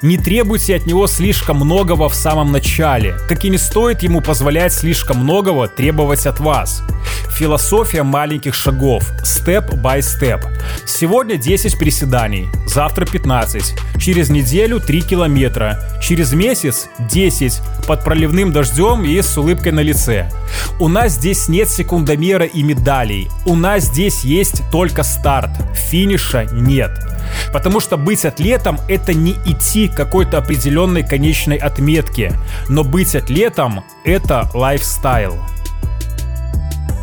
не 0.02 0.19
требуйте 0.19 0.76
от 0.76 0.87
него 0.87 1.07
слишком 1.07 1.57
многого 1.57 2.09
в 2.09 2.14
самом 2.14 2.52
начале, 2.52 3.16
как 3.28 3.45
и 3.45 3.50
не 3.50 3.59
стоит 3.59 4.02
ему 4.02 4.21
позволять 4.21 4.73
слишком 4.73 5.19
многого 5.19 5.69
требовать 5.69 6.26
от 6.26 6.40
вас. 6.40 6.83
Философия 7.37 8.02
маленьких 8.02 8.54
шагов. 8.54 9.11
Step 9.23 9.83
by 9.83 9.99
step. 9.99 10.43
Сегодня 10.87 11.37
10 11.37 11.78
приседаний, 11.78 12.49
завтра 12.66 13.07
15, 13.07 13.75
через 13.99 14.31
неделю 14.31 14.81
3 14.81 15.02
километра, 15.02 15.81
через 16.00 16.33
месяц 16.33 16.87
10, 16.99 17.61
под 17.87 18.04
проливным 18.04 18.52
дождем 18.52 19.04
и 19.04 19.21
с 19.21 19.37
улыбкой 19.37 19.73
на 19.73 19.81
лице. 19.81 20.31
У 20.78 20.88
нас 20.88 21.12
здесь 21.12 21.49
нет 21.49 21.69
секундомера 21.69 22.47
и 22.47 22.62
медалей. 22.62 23.28
У 23.47 23.54
нас 23.54 23.85
здесь 23.85 24.23
есть 24.23 24.62
только 24.71 25.02
старт. 25.02 25.50
Финиша 25.90 26.47
нет. 26.52 27.13
Потому 27.52 27.81
что 27.81 27.97
быть 27.97 28.25
атлетом— 28.25 28.78
это 28.88 29.14
не 29.14 29.33
идти 29.45 29.88
к 29.88 29.95
какой-то 29.95 30.38
определенной 30.38 31.07
конечной 31.07 31.57
отметке, 31.57 32.33
но 32.69 32.85
быть 32.85 33.14
атлетом— 33.14 33.85
это 34.04 34.50
лайфстайл. 34.54 35.38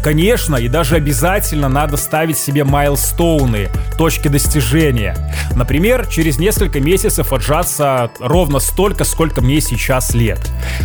Конечно, 0.03 0.55
и 0.55 0.67
даже 0.67 0.95
обязательно 0.95 1.69
надо 1.69 1.95
ставить 1.95 2.37
себе 2.37 2.63
майлстоуны, 2.63 3.69
точки 3.97 4.27
достижения. 4.27 5.15
Например, 5.55 6.07
через 6.07 6.39
несколько 6.39 6.79
месяцев 6.79 7.31
отжаться 7.31 8.09
ровно 8.19 8.59
столько, 8.59 9.03
сколько 9.03 9.41
мне 9.41 9.61
сейчас 9.61 10.15
лет. 10.15 10.39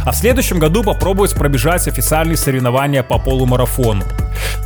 А 0.05 0.13
в 0.13 0.17
следующем 0.17 0.59
году 0.59 0.83
попробовать 0.83 1.35
пробежать 1.35 1.89
официальные 1.89 2.37
соревнования 2.37 3.03
по 3.03 3.19
полумарафону. 3.19 4.05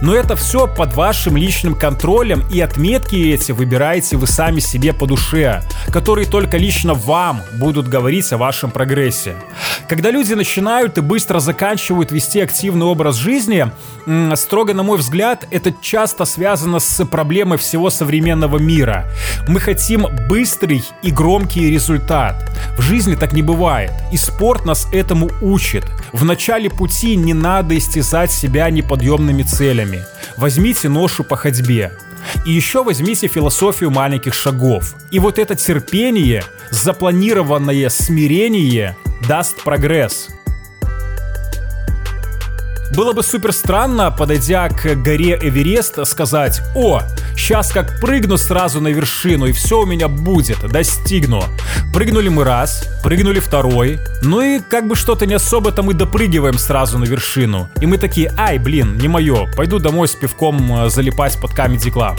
Но 0.02 0.14
это 0.14 0.34
все 0.34 0.66
под 0.66 0.94
вашим 0.94 1.36
личным 1.36 1.74
контролем, 1.74 2.42
и 2.50 2.60
отметки 2.60 3.14
эти 3.14 3.52
выбираете 3.52 4.16
вы 4.16 4.26
сами 4.26 4.58
себе 4.60 4.92
по 4.92 5.06
душе, 5.06 5.62
которые 5.92 6.26
только 6.26 6.56
лично 6.56 6.94
вам 6.94 7.42
будут 7.52 7.86
говорить 7.88 8.32
о 8.32 8.38
вашем 8.38 8.70
прогрессе. 8.70 9.34
Когда 9.88 10.10
люди 10.10 10.32
начинают 10.32 10.98
и 10.98 11.02
быстро 11.02 11.40
заканчивают 11.40 12.12
вести 12.12 12.40
активный 12.40 12.86
образ 12.86 13.16
жизни, 13.16 13.70
строго 14.40 14.74
на 14.74 14.82
мой 14.82 14.98
взгляд, 14.98 15.46
это 15.50 15.72
часто 15.80 16.24
связано 16.24 16.80
с 16.80 17.04
проблемой 17.04 17.58
всего 17.58 17.90
современного 17.90 18.58
мира. 18.58 19.08
Мы 19.46 19.60
хотим 19.60 20.06
быстрый 20.28 20.84
и 21.02 21.10
громкий 21.10 21.70
результат. 21.70 22.50
В 22.76 22.82
жизни 22.82 23.14
так 23.14 23.32
не 23.32 23.42
бывает, 23.42 23.92
и 24.12 24.16
спорт 24.16 24.64
нас 24.64 24.88
этому 24.92 25.30
учит. 25.40 25.84
В 26.12 26.24
начале 26.24 26.70
пути 26.70 27.16
не 27.16 27.34
надо 27.34 27.76
истязать 27.76 28.32
себя 28.32 28.68
неподъемными 28.70 29.42
целями. 29.42 30.04
Возьмите 30.36 30.88
ношу 30.88 31.22
по 31.22 31.36
ходьбе. 31.36 31.92
И 32.44 32.52
еще 32.52 32.82
возьмите 32.82 33.28
философию 33.28 33.90
маленьких 33.90 34.34
шагов. 34.34 34.94
И 35.10 35.18
вот 35.18 35.38
это 35.38 35.54
терпение, 35.54 36.44
запланированное 36.70 37.88
смирение 37.88 38.96
даст 39.26 39.62
прогресс. 39.62 40.28
Было 42.94 43.12
бы 43.12 43.22
супер 43.22 43.52
странно, 43.52 44.10
подойдя 44.10 44.68
к 44.68 44.96
горе 44.96 45.38
Эверест, 45.40 46.04
сказать 46.06 46.60
«О, 46.74 47.02
сейчас 47.36 47.70
как 47.70 48.00
прыгну 48.00 48.36
сразу 48.36 48.80
на 48.80 48.88
вершину, 48.88 49.46
и 49.46 49.52
все 49.52 49.80
у 49.80 49.86
меня 49.86 50.08
будет, 50.08 50.58
достигну». 50.68 51.42
Прыгнули 51.94 52.28
мы 52.28 52.42
раз, 52.44 52.88
прыгнули 53.04 53.38
второй, 53.38 54.00
ну 54.22 54.40
и 54.40 54.58
как 54.58 54.88
бы 54.88 54.96
что-то 54.96 55.24
не 55.24 55.34
особо-то 55.34 55.82
мы 55.82 55.94
допрыгиваем 55.94 56.58
сразу 56.58 56.98
на 56.98 57.04
вершину. 57.04 57.68
И 57.80 57.86
мы 57.86 57.96
такие 57.96 58.32
«Ай, 58.36 58.58
блин, 58.58 58.98
не 58.98 59.06
мое, 59.06 59.48
пойду 59.54 59.78
домой 59.78 60.08
с 60.08 60.12
пивком 60.12 60.84
э, 60.84 60.90
залипать 60.90 61.40
под 61.40 61.52
Comedy 61.52 61.92
Club». 61.92 62.18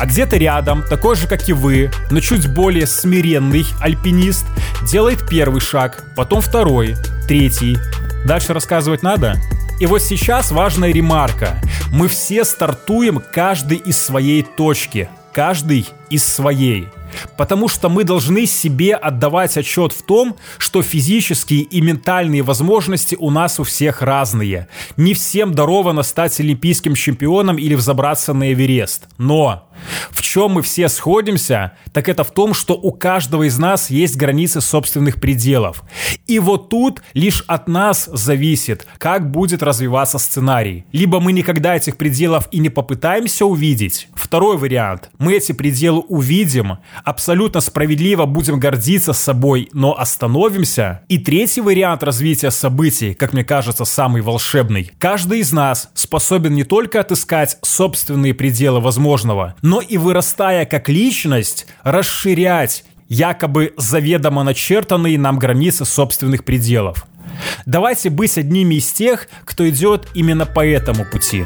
А 0.00 0.06
где-то 0.06 0.36
рядом, 0.36 0.82
такой 0.82 1.14
же 1.14 1.28
как 1.28 1.48
и 1.48 1.52
вы, 1.52 1.90
но 2.10 2.20
чуть 2.20 2.48
более 2.48 2.86
смиренный 2.86 3.66
альпинист, 3.80 4.46
делает 4.82 5.28
первый 5.28 5.60
шаг, 5.60 6.04
потом 6.16 6.40
второй, 6.40 6.96
третий. 7.26 7.78
Дальше 8.24 8.52
рассказывать 8.52 9.02
надо? 9.02 9.36
И 9.80 9.86
вот 9.86 10.02
сейчас 10.02 10.50
важная 10.50 10.92
ремарка. 10.92 11.62
Мы 11.92 12.08
все 12.08 12.44
стартуем 12.44 13.22
каждый 13.32 13.76
из 13.76 13.96
своей 13.96 14.42
точки, 14.42 15.08
каждый 15.32 15.86
из 16.10 16.24
своей. 16.24 16.88
Потому 17.36 17.68
что 17.68 17.88
мы 17.88 18.02
должны 18.02 18.46
себе 18.46 18.96
отдавать 18.96 19.56
отчет 19.56 19.92
в 19.92 20.02
том, 20.02 20.36
что 20.58 20.82
физические 20.82 21.60
и 21.60 21.80
ментальные 21.80 22.42
возможности 22.42 23.16
у 23.20 23.30
нас 23.30 23.60
у 23.60 23.62
всех 23.62 24.02
разные. 24.02 24.66
Не 24.96 25.14
всем 25.14 25.54
даровано 25.54 26.02
стать 26.02 26.40
олимпийским 26.40 26.96
чемпионом 26.96 27.56
или 27.56 27.76
взобраться 27.76 28.34
на 28.34 28.52
Эверест. 28.52 29.06
Но 29.16 29.67
в 30.10 30.22
чем 30.22 30.52
мы 30.52 30.62
все 30.62 30.88
сходимся, 30.88 31.72
так 31.92 32.08
это 32.08 32.24
в 32.24 32.30
том, 32.30 32.54
что 32.54 32.74
у 32.74 32.92
каждого 32.92 33.44
из 33.44 33.58
нас 33.58 33.90
есть 33.90 34.16
границы 34.16 34.60
собственных 34.60 35.20
пределов. 35.20 35.82
И 36.26 36.38
вот 36.38 36.68
тут 36.68 37.02
лишь 37.14 37.44
от 37.46 37.68
нас 37.68 38.08
зависит, 38.12 38.86
как 38.98 39.30
будет 39.30 39.62
развиваться 39.62 40.18
сценарий. 40.18 40.84
Либо 40.92 41.20
мы 41.20 41.32
никогда 41.32 41.76
этих 41.76 41.96
пределов 41.96 42.48
и 42.50 42.58
не 42.58 42.68
попытаемся 42.68 43.46
увидеть. 43.46 44.08
Второй 44.14 44.56
вариант. 44.56 45.10
Мы 45.18 45.34
эти 45.34 45.52
пределы 45.52 46.00
увидим, 46.00 46.78
абсолютно 47.04 47.60
справедливо 47.60 48.26
будем 48.26 48.60
гордиться 48.60 49.12
собой, 49.12 49.68
но 49.72 49.98
остановимся. 49.98 51.02
И 51.08 51.18
третий 51.18 51.60
вариант 51.60 52.02
развития 52.02 52.50
событий, 52.50 53.14
как 53.14 53.32
мне 53.32 53.44
кажется, 53.44 53.84
самый 53.84 54.22
волшебный. 54.22 54.92
Каждый 54.98 55.40
из 55.40 55.52
нас 55.52 55.90
способен 55.94 56.54
не 56.54 56.64
только 56.64 57.00
отыскать 57.00 57.58
собственные 57.62 58.34
пределы 58.34 58.80
возможного, 58.80 59.54
но 59.68 59.82
и 59.82 59.98
вырастая 59.98 60.64
как 60.64 60.88
личность, 60.88 61.66
расширять 61.82 62.84
якобы 63.10 63.74
заведомо 63.76 64.42
начертанные 64.42 65.18
нам 65.18 65.38
границы 65.38 65.84
собственных 65.84 66.44
пределов. 66.44 67.06
Давайте 67.66 68.08
быть 68.08 68.38
одними 68.38 68.76
из 68.76 68.90
тех, 68.90 69.28
кто 69.44 69.68
идет 69.68 70.08
именно 70.14 70.46
по 70.46 70.66
этому 70.66 71.04
пути. 71.04 71.44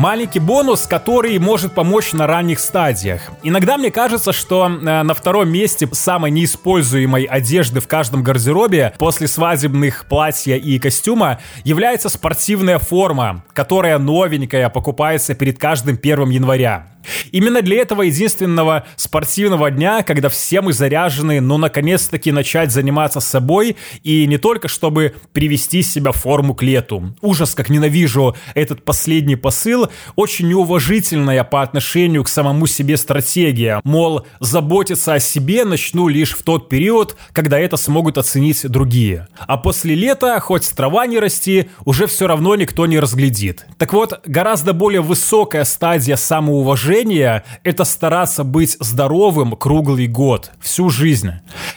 Маленький 0.00 0.38
бонус, 0.38 0.86
который 0.86 1.38
может 1.38 1.74
помочь 1.74 2.14
на 2.14 2.26
ранних 2.26 2.60
стадиях. 2.60 3.20
Иногда 3.42 3.76
мне 3.76 3.90
кажется, 3.90 4.32
что 4.32 4.64
э, 4.64 5.02
на 5.02 5.12
втором 5.12 5.50
месте 5.50 5.86
самой 5.92 6.30
неиспользуемой 6.30 7.24
одежды 7.24 7.80
в 7.80 7.86
каждом 7.86 8.22
гардеробе 8.22 8.94
после 8.98 9.28
свадебных 9.28 10.06
платья 10.06 10.56
и 10.56 10.78
костюма 10.78 11.38
является 11.64 12.08
спортивная 12.08 12.78
форма, 12.78 13.44
которая 13.52 13.98
новенькая 13.98 14.70
покупается 14.70 15.34
перед 15.34 15.58
каждым 15.58 15.98
первым 15.98 16.30
января. 16.30 16.86
Именно 17.32 17.62
для 17.62 17.78
этого 17.78 18.02
единственного 18.02 18.84
спортивного 18.96 19.70
дня, 19.70 20.02
когда 20.02 20.28
все 20.28 20.60
мы 20.60 20.72
заряжены, 20.72 21.40
но 21.40 21.58
наконец-таки 21.58 22.32
начать 22.32 22.72
заниматься 22.72 23.20
собой, 23.20 23.76
и 24.02 24.26
не 24.26 24.38
только 24.38 24.68
чтобы 24.68 25.14
привести 25.32 25.82
себя 25.82 26.12
в 26.12 26.16
форму 26.16 26.54
к 26.54 26.62
лету. 26.62 27.14
Ужас, 27.20 27.54
как 27.54 27.70
ненавижу 27.70 28.36
этот 28.54 28.84
последний 28.84 29.36
посыл, 29.36 29.88
очень 30.16 30.48
неуважительная 30.48 31.44
по 31.44 31.62
отношению 31.62 32.24
к 32.24 32.28
самому 32.28 32.66
себе 32.66 32.96
стратегия. 32.96 33.80
Мол, 33.84 34.26
заботиться 34.40 35.14
о 35.14 35.20
себе 35.20 35.64
начну 35.64 36.08
лишь 36.08 36.34
в 36.34 36.42
тот 36.42 36.68
период, 36.68 37.16
когда 37.32 37.58
это 37.58 37.76
смогут 37.76 38.18
оценить 38.18 38.66
другие. 38.68 39.28
А 39.38 39.56
после 39.56 39.94
лета, 39.94 40.38
хоть 40.40 40.68
трава 40.74 41.06
не 41.06 41.18
расти, 41.18 41.70
уже 41.84 42.06
все 42.06 42.26
равно 42.26 42.54
никто 42.56 42.86
не 42.86 42.98
разглядит. 42.98 43.66
Так 43.78 43.92
вот, 43.92 44.20
гораздо 44.26 44.72
более 44.72 45.00
высокая 45.00 45.64
стадия 45.64 46.16
самоуважения 46.16 46.89
движение— 46.90 47.44
это 47.64 47.84
стараться 47.84 48.44
быть 48.44 48.76
здоровым 48.80 49.52
круглый 49.52 50.08
год, 50.08 50.50
всю 50.60 50.90
жизнь. 50.90 51.30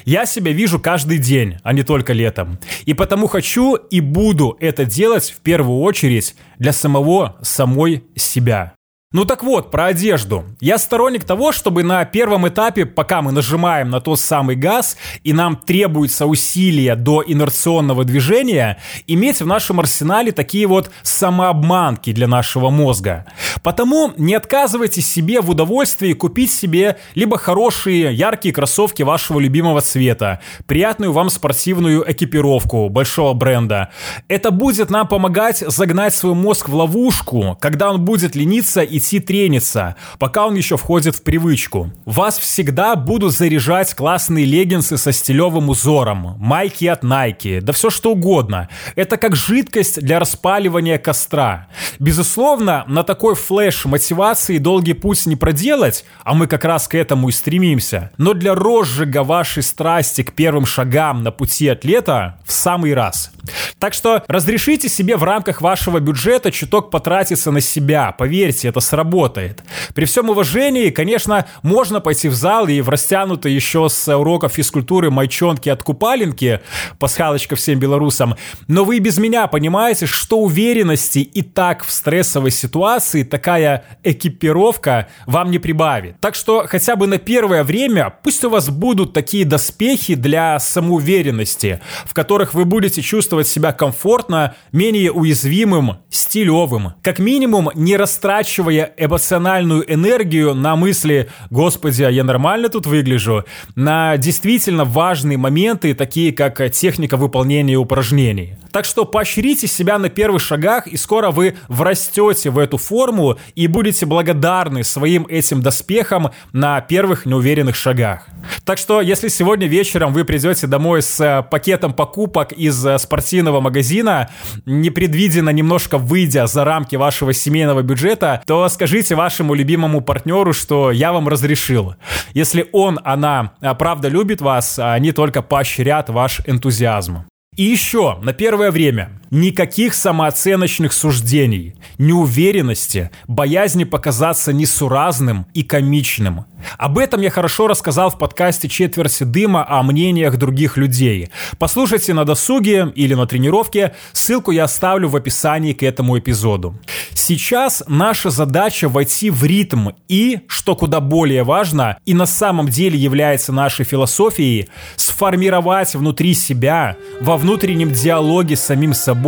Я 0.06 0.26
себя 0.26 0.52
вижу 0.52 0.80
каждый 0.80 1.20
день, 1.20 1.58
а 1.64 1.74
не 1.74 1.84
только 1.84 2.14
летом. 2.14 2.58
И 2.86 2.94
потому 2.94 3.28
хочу 3.28 3.76
и 3.76 4.02
буду 4.02 4.58
это 4.60 4.86
делать 4.86 5.30
в 5.30 5.42
первую 5.42 5.82
очередь 5.82 6.36
для 6.58 6.74
самого, 6.74 7.38
самой 7.42 8.04
себя. 8.16 8.74
Ну 9.14 9.26
так 9.26 9.44
вот, 9.44 9.70
про 9.70 9.86
одежду. 9.86 10.44
Я 10.60 10.80
сторонник 10.80 11.24
того, 11.24 11.52
чтобы 11.52 11.84
на 11.84 12.04
первом 12.04 12.48
этапе, 12.48 12.88
пока 12.88 13.22
мы 13.22 13.32
нажимаем 13.32 13.92
на 13.92 14.02
тот 14.02 14.20
самый 14.20 14.56
газ, 14.56 14.98
и 15.24 15.34
нам 15.34 15.56
требуется 15.56 16.26
усилие 16.26 16.96
до 16.96 17.24
инерционного 17.26 18.06
движения, 18.06 18.80
иметь 19.06 19.40
в 19.40 19.46
нашем 19.46 19.80
арсенале 19.80 20.32
такие 20.32 20.66
вот 20.66 20.90
самообманки 21.04 22.12
для 22.12 22.28
нашего 22.28 22.72
мозга. 22.72 23.26
Потому 23.62 24.14
не 24.18 24.34
отказывайте 24.34 25.02
себе 25.02 25.42
в 25.42 25.50
удовольствии 25.52 26.14
купить 26.14 26.52
себе 26.52 26.98
либо 27.14 27.38
хорошие, 27.38 28.16
яркие 28.16 28.52
кроссовки 28.52 29.04
вашего 29.04 29.40
любимого 29.40 29.82
цвета, 29.82 30.40
приятную 30.66 31.14
вам 31.14 31.30
спортивную 31.30 32.04
экипировку 32.12 32.90
большого 32.90 33.34
бренда. 33.34 33.92
Это 34.28 34.50
будет 34.50 34.90
нам 34.90 35.08
помогать 35.08 35.60
загнать 35.60 36.16
свой 36.16 36.34
мозг 36.34 36.68
в 36.68 36.74
ловушку, 36.74 37.56
когда 37.62 37.92
он 37.92 38.04
будет 38.04 38.36
лениться 38.36 38.82
и 38.82 39.03
идти 39.04 39.20
трениться, 39.20 39.96
пока 40.18 40.48
он 40.48 40.56
еще 40.56 40.78
входит 40.78 41.16
в 41.16 41.24
привычку. 41.24 41.92
Вас 42.06 42.38
всегда 42.38 42.96
будут 42.96 43.34
заряжать 43.34 43.94
классные 43.94 44.46
леггинсы 44.46 44.98
со 44.98 45.12
стилевым 45.12 45.70
узором, 45.70 46.36
майки 46.40 46.86
от 46.86 47.04
Nike, 47.04 47.62
да 47.62 47.74
все 47.74 47.90
что 47.90 48.14
угодно. 48.14 48.70
Это 48.96 49.18
как 49.18 49.36
жидкость 49.36 50.02
для 50.02 50.20
распаливания 50.20 50.98
костра. 50.98 51.68
Безусловно, 52.00 52.86
на 52.88 53.04
такой 53.04 53.36
флеш 53.36 53.86
мотивации 53.86 54.58
долгий 54.58 54.94
путь 54.94 55.26
не 55.26 55.36
проделать, 55.36 56.06
а 56.24 56.34
мы 56.34 56.48
как 56.48 56.64
раз 56.64 56.88
к 56.88 56.96
этому 56.96 57.30
и 57.30 57.32
стремимся. 57.32 58.12
Но 58.18 58.34
для 58.34 58.56
розжига 58.56 59.24
вашей 59.24 59.64
страсти 59.64 60.24
к 60.24 60.34
первым 60.34 60.66
шагам 60.66 61.24
на 61.24 61.32
пути 61.32 61.68
атлета 61.68 62.40
в 62.46 62.52
самый 62.52 62.94
раз. 62.94 63.32
Так 63.80 63.94
что 63.94 64.24
разрешите 64.28 64.88
себе 64.88 65.18
в 65.18 65.24
рамках 65.24 65.62
вашего 65.62 66.00
бюджета 66.00 66.52
чуток 66.52 66.90
потратиться 66.90 67.52
на 67.52 67.60
себя. 67.60 68.14
Поверьте, 68.18 68.70
это 68.70 68.80
сработает. 68.94 69.64
При 69.96 70.06
всем 70.06 70.30
уважении, 70.30 70.92
конечно, 70.92 71.48
можно 71.64 72.00
пойти 72.00 72.30
в 72.30 72.36
зал 72.36 72.68
и 72.68 72.80
в 72.80 72.90
растянутой 72.90 73.52
еще 73.52 73.90
с 73.90 74.08
уроков 74.16 74.54
физкультуры 74.54 75.10
майчонки 75.10 75.68
от 75.68 75.82
купалинки, 75.82 76.60
пасхалочка 77.00 77.56
всем 77.56 77.80
белорусам, 77.80 78.36
но 78.68 78.84
вы 78.84 79.00
без 79.00 79.18
меня 79.18 79.48
понимаете, 79.48 80.06
что 80.06 80.38
уверенности 80.38 81.20
и 81.20 81.42
так 81.42 81.84
в 81.84 81.92
стрессовой 81.92 82.52
ситуации 82.52 83.24
такая 83.24 83.84
экипировка 84.04 85.08
вам 85.26 85.50
не 85.50 85.58
прибавит. 85.58 86.20
Так 86.20 86.36
что 86.36 86.68
хотя 86.68 86.96
бы 86.96 87.08
на 87.08 87.18
первое 87.18 87.64
время 87.64 88.14
пусть 88.22 88.46
у 88.46 88.52
вас 88.52 88.70
будут 88.70 89.14
такие 89.14 89.44
доспехи 89.44 90.14
для 90.14 90.60
самоуверенности, 90.60 91.82
в 92.06 92.14
которых 92.14 92.54
вы 92.54 92.66
будете 92.66 93.02
чувствовать 93.02 93.48
себя 93.48 93.72
комфортно, 93.72 94.54
менее 94.72 95.12
уязвимым, 95.12 95.98
стилевым. 96.12 96.94
Как 97.02 97.18
минимум, 97.18 97.72
не 97.74 97.98
растрачивая 97.98 98.83
эмоциональную 98.98 99.92
энергию 99.92 100.54
на 100.54 100.76
мысли 100.76 101.30
«Господи, 101.50 102.04
а 102.04 102.10
я 102.10 102.24
нормально 102.24 102.70
тут 102.70 102.86
выгляжу», 102.86 103.46
на 103.76 104.18
действительно 104.18 104.86
важные 104.86 105.38
моменты, 105.38 105.94
такие 105.94 106.34
как 106.34 106.72
техника 106.72 107.18
выполнения 107.18 107.78
упражнений. 107.78 108.58
Так 108.72 108.86
что 108.86 109.06
поощрите 109.06 109.68
себя 109.68 110.00
на 110.00 110.10
первых 110.10 110.42
шагах, 110.42 110.88
и 110.88 110.98
скоро 110.98 111.30
вы 111.30 111.56
врастете 111.68 112.50
в 112.50 112.58
эту 112.58 112.78
форму 112.78 113.38
и 113.56 113.68
будете 113.68 114.06
благодарны 114.06 114.84
своим 114.84 115.26
этим 115.30 115.62
доспехам 115.62 116.32
на 116.54 116.82
первых 116.82 117.26
неуверенных 117.26 117.76
шагах. 117.76 118.28
Так 118.66 118.78
что, 118.78 119.02
если 119.02 119.28
сегодня 119.28 119.68
вечером 119.68 120.14
вы 120.14 120.26
придете 120.26 120.68
домой 120.68 121.02
с 121.02 121.20
э, 121.20 121.44
пакетом 121.44 121.94
покупок 121.94 122.52
из 122.52 122.86
э, 122.86 122.98
спортивного 122.98 123.62
магазина, 123.62 124.30
непредвиденно 124.66 125.50
немножко 125.50 125.98
выйдя 125.98 126.48
за 126.48 126.64
рамки 126.64 126.96
вашего 126.96 127.34
семейного 127.34 127.82
бюджета, 127.82 128.42
то 128.46 128.64
скажите 128.74 129.16
вашему 129.16 129.54
любимому 129.54 130.02
партнеру, 130.02 130.54
что 130.54 130.92
я 130.92 131.14
вам 131.14 131.28
разрешил. 131.28 131.96
Если 132.34 132.68
он, 132.74 133.00
она 133.04 133.54
э, 133.62 133.74
правда 133.76 134.10
любит 134.10 134.42
вас, 134.42 134.78
а 134.80 134.94
они 134.94 135.12
только 135.12 135.42
поощрят 135.42 136.10
ваш 136.10 136.42
энтузиазм. 136.46 137.26
И 137.56 137.64
еще, 137.64 138.18
на 138.22 138.34
первое 138.34 138.72
время, 138.72 139.22
никаких 139.34 139.96
самооценочных 139.96 140.94
суждений, 140.94 141.76
неуверенности, 141.98 143.10
боязни 143.28 143.84
показаться 143.84 144.54
несуразным 144.54 145.48
и 145.56 145.64
комичным. 145.64 146.46
Об 146.78 147.00
этом 147.00 147.20
я 147.20 147.32
хорошо 147.32 147.68
рассказал 147.68 148.12
в 148.12 148.18
подкасте 148.20 148.70
«Четверти 148.70 149.24
дыма» 149.24 149.66
о 149.68 149.82
мнениях 149.82 150.38
других 150.38 150.78
людей. 150.78 151.30
Послушайте 151.58 152.14
на 152.14 152.26
досуге 152.26 152.94
или 152.96 153.16
на 153.16 153.26
тренировке, 153.26 153.96
ссылку 154.14 154.52
я 154.52 154.66
оставлю 154.66 155.10
в 155.10 155.16
описании 155.16 155.74
к 155.74 155.82
этому 155.82 156.18
эпизоду. 156.20 156.80
Сейчас 157.14 157.84
наша 157.88 158.30
задача 158.30 158.88
войти 158.88 159.32
в 159.32 159.44
ритм 159.44 159.90
и, 160.08 160.42
что 160.48 160.76
куда 160.76 161.00
более 161.00 161.44
важно, 161.44 161.98
и 162.06 162.14
на 162.14 162.28
самом 162.28 162.68
деле 162.68 163.00
является 163.00 163.52
нашей 163.52 163.84
философией, 163.84 164.70
сформировать 164.96 165.96
внутри 165.96 166.36
себя, 166.36 166.96
во 167.20 167.36
внутреннем 167.36 167.92
диалоге 167.92 168.56
с 168.56 168.62
самим 168.62 168.94
собой 168.94 169.23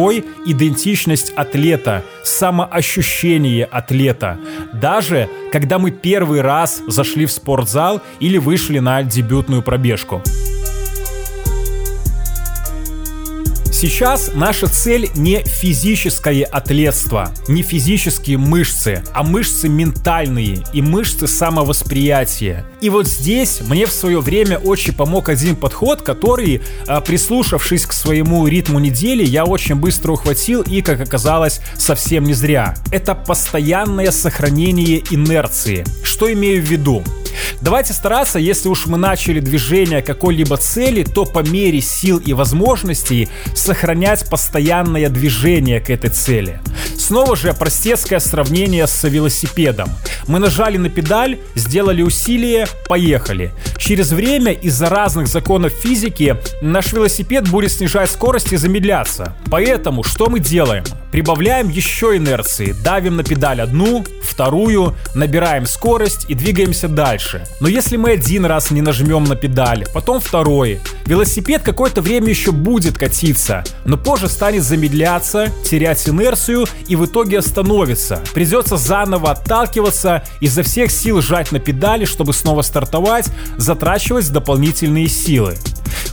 идентичность 0.45 1.31
атлета, 1.35 2.03
самоощущение 2.23 3.65
атлета. 3.65 4.37
Даже 4.73 5.29
когда 5.51 5.79
мы 5.79 5.91
первый 5.91 6.41
раз 6.41 6.81
зашли 6.87 7.25
в 7.25 7.31
спортзал 7.31 8.01
или 8.19 8.37
вышли 8.37 8.79
на 8.79 9.03
дебютную 9.03 9.61
пробежку. 9.61 10.21
Сейчас 13.77 14.31
наша 14.33 14.67
цель 14.67 15.09
не 15.15 15.43
физическое 15.43 16.45
атлетство, 16.45 17.33
не 17.49 17.61
физические 17.61 18.37
мышцы, 18.37 19.03
а 19.13 19.21
мышцы 19.21 19.67
ментальные 19.67 20.63
и 20.71 20.81
мышцы 20.81 21.27
самовосприятия. 21.27 22.65
И 22.79 22.89
вот 22.89 23.05
здесь 23.05 23.59
мне 23.59 23.85
в 23.85 23.91
свое 23.91 24.21
время 24.21 24.59
очень 24.59 24.93
помог 24.93 25.27
один 25.27 25.57
подход, 25.57 26.03
который, 26.03 26.61
а, 26.87 27.01
прислушавшись 27.01 27.85
к 27.85 27.91
своему 27.91 28.47
ритму 28.47 28.79
недели, 28.79 29.25
я 29.25 29.43
очень 29.43 29.75
быстро 29.75 30.13
ухватил 30.13 30.61
и, 30.61 30.81
как 30.81 31.01
оказалось, 31.01 31.59
совсем 31.77 32.23
не 32.23 32.33
зря. 32.33 32.75
Это 32.93 33.13
постоянное 33.13 34.11
сохранение 34.11 35.03
инерции. 35.11 35.83
Что 36.01 36.31
имею 36.31 36.63
в 36.63 36.65
виду? 36.65 37.03
Давайте 37.61 37.93
стараться, 37.93 38.39
если 38.39 38.69
уж 38.69 38.87
мы 38.87 38.97
начали 38.97 39.39
движение 39.39 40.01
какой-либо 40.01 40.57
цели, 40.57 41.03
то 41.03 41.25
по 41.25 41.39
мере 41.39 41.81
сил 41.81 42.17
и 42.17 42.33
возможностей 42.33 43.29
сохранять 43.53 44.29
постоянное 44.29 45.09
движение 45.09 45.79
к 45.79 45.89
этой 45.89 46.09
цели. 46.09 46.59
Снова 46.97 47.35
же 47.35 47.53
простецкое 47.53 48.19
сравнение 48.19 48.87
с 48.87 49.03
велосипедом. 49.07 49.89
Мы 50.27 50.39
нажали 50.39 50.77
на 50.77 50.89
педаль, 50.89 51.39
сделали 51.55 52.01
усилие, 52.01 52.67
поехали. 52.87 53.51
Через 53.77 54.11
время 54.11 54.51
из-за 54.51 54.89
разных 54.89 55.27
законов 55.27 55.73
физики 55.73 56.37
наш 56.61 56.93
велосипед 56.93 57.47
будет 57.49 57.71
снижать 57.71 58.09
скорость 58.09 58.53
и 58.53 58.57
замедляться. 58.57 59.35
Поэтому 59.51 60.03
что 60.03 60.29
мы 60.29 60.39
делаем? 60.39 60.83
Прибавляем 61.15 61.69
еще 61.69 62.17
инерции, 62.17 62.75
давим 62.83 63.15
на 63.15 63.23
педаль 63.23 63.61
одну, 63.61 64.03
вторую, 64.21 64.97
набираем 65.13 65.65
скорость 65.65 66.25
и 66.27 66.33
двигаемся 66.33 66.89
дальше. 66.89 67.47
Но 67.61 67.69
если 67.69 67.95
мы 67.95 68.11
один 68.11 68.43
раз 68.43 68.69
не 68.69 68.81
нажмем 68.81 69.23
на 69.23 69.37
педаль, 69.37 69.85
потом 69.93 70.19
второй, 70.19 70.81
велосипед 71.05 71.61
какое-то 71.61 72.01
время 72.01 72.27
еще 72.27 72.51
будет 72.51 72.97
катиться, 72.97 73.63
но 73.85 73.95
позже 73.95 74.27
станет 74.27 74.63
замедляться, 74.63 75.53
терять 75.63 76.05
инерцию 76.09 76.65
и 76.89 76.97
в 76.97 77.05
итоге 77.05 77.39
остановится. 77.39 78.21
Придется 78.33 78.75
заново 78.75 79.31
отталкиваться, 79.31 80.21
изо 80.41 80.63
всех 80.63 80.91
сил 80.91 81.21
жать 81.21 81.53
на 81.53 81.59
педали, 81.59 82.03
чтобы 82.03 82.33
снова 82.33 82.61
стартовать, 82.61 83.29
затрачивать 83.55 84.29
дополнительные 84.33 85.07
силы. 85.07 85.55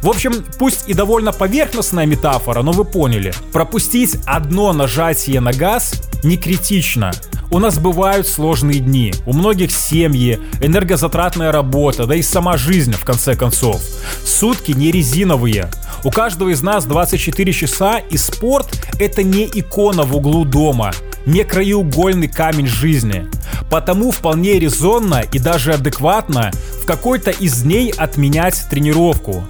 В 0.03 0.09
общем, 0.09 0.45
пусть 0.59 0.89
и 0.89 0.95
довольно 0.95 1.33
поверхностная 1.33 2.07
метафора, 2.07 2.63
но 2.63 2.73
вы 2.73 2.85
поняли. 2.85 3.33
Пропустить 3.53 4.19
одно 4.27 4.73
нажатие 4.73 5.41
на 5.41 5.53
газ 5.53 5.95
не 6.25 6.37
критично. 6.37 7.13
У 7.53 7.61
нас 7.61 7.79
бывают 7.79 8.27
сложные 8.27 8.81
дни, 8.81 9.13
у 9.27 9.33
многих 9.33 9.71
семьи, 9.71 10.41
энергозатратная 10.61 11.53
работа, 11.53 12.07
да 12.07 12.17
и 12.17 12.23
сама 12.23 12.57
жизнь 12.57 12.95
в 12.95 13.05
конце 13.05 13.37
концов. 13.37 13.81
Сутки 14.25 14.73
не 14.73 14.91
резиновые. 14.91 15.71
У 16.03 16.11
каждого 16.11 16.49
из 16.49 16.63
нас 16.63 16.85
24 16.85 17.53
часа, 17.53 17.99
и 17.99 18.17
спорт— 18.17 18.69
это 18.99 19.23
не 19.23 19.45
икона 19.45 20.03
в 20.03 20.17
углу 20.17 20.45
дома, 20.45 20.93
не 21.27 21.45
краеугольный 21.45 22.29
камень 22.29 22.67
жизни. 22.67 23.29
Потому 23.71 24.11
вполне 24.11 24.59
резонно 24.59 25.23
и 25.33 25.39
даже 25.39 25.75
адекватно 25.75 26.51
в 26.83 26.87
какой-то 26.87 27.31
из 27.31 27.63
дней 27.63 27.93
отменять 27.93 28.65
тренировку. 28.69 29.45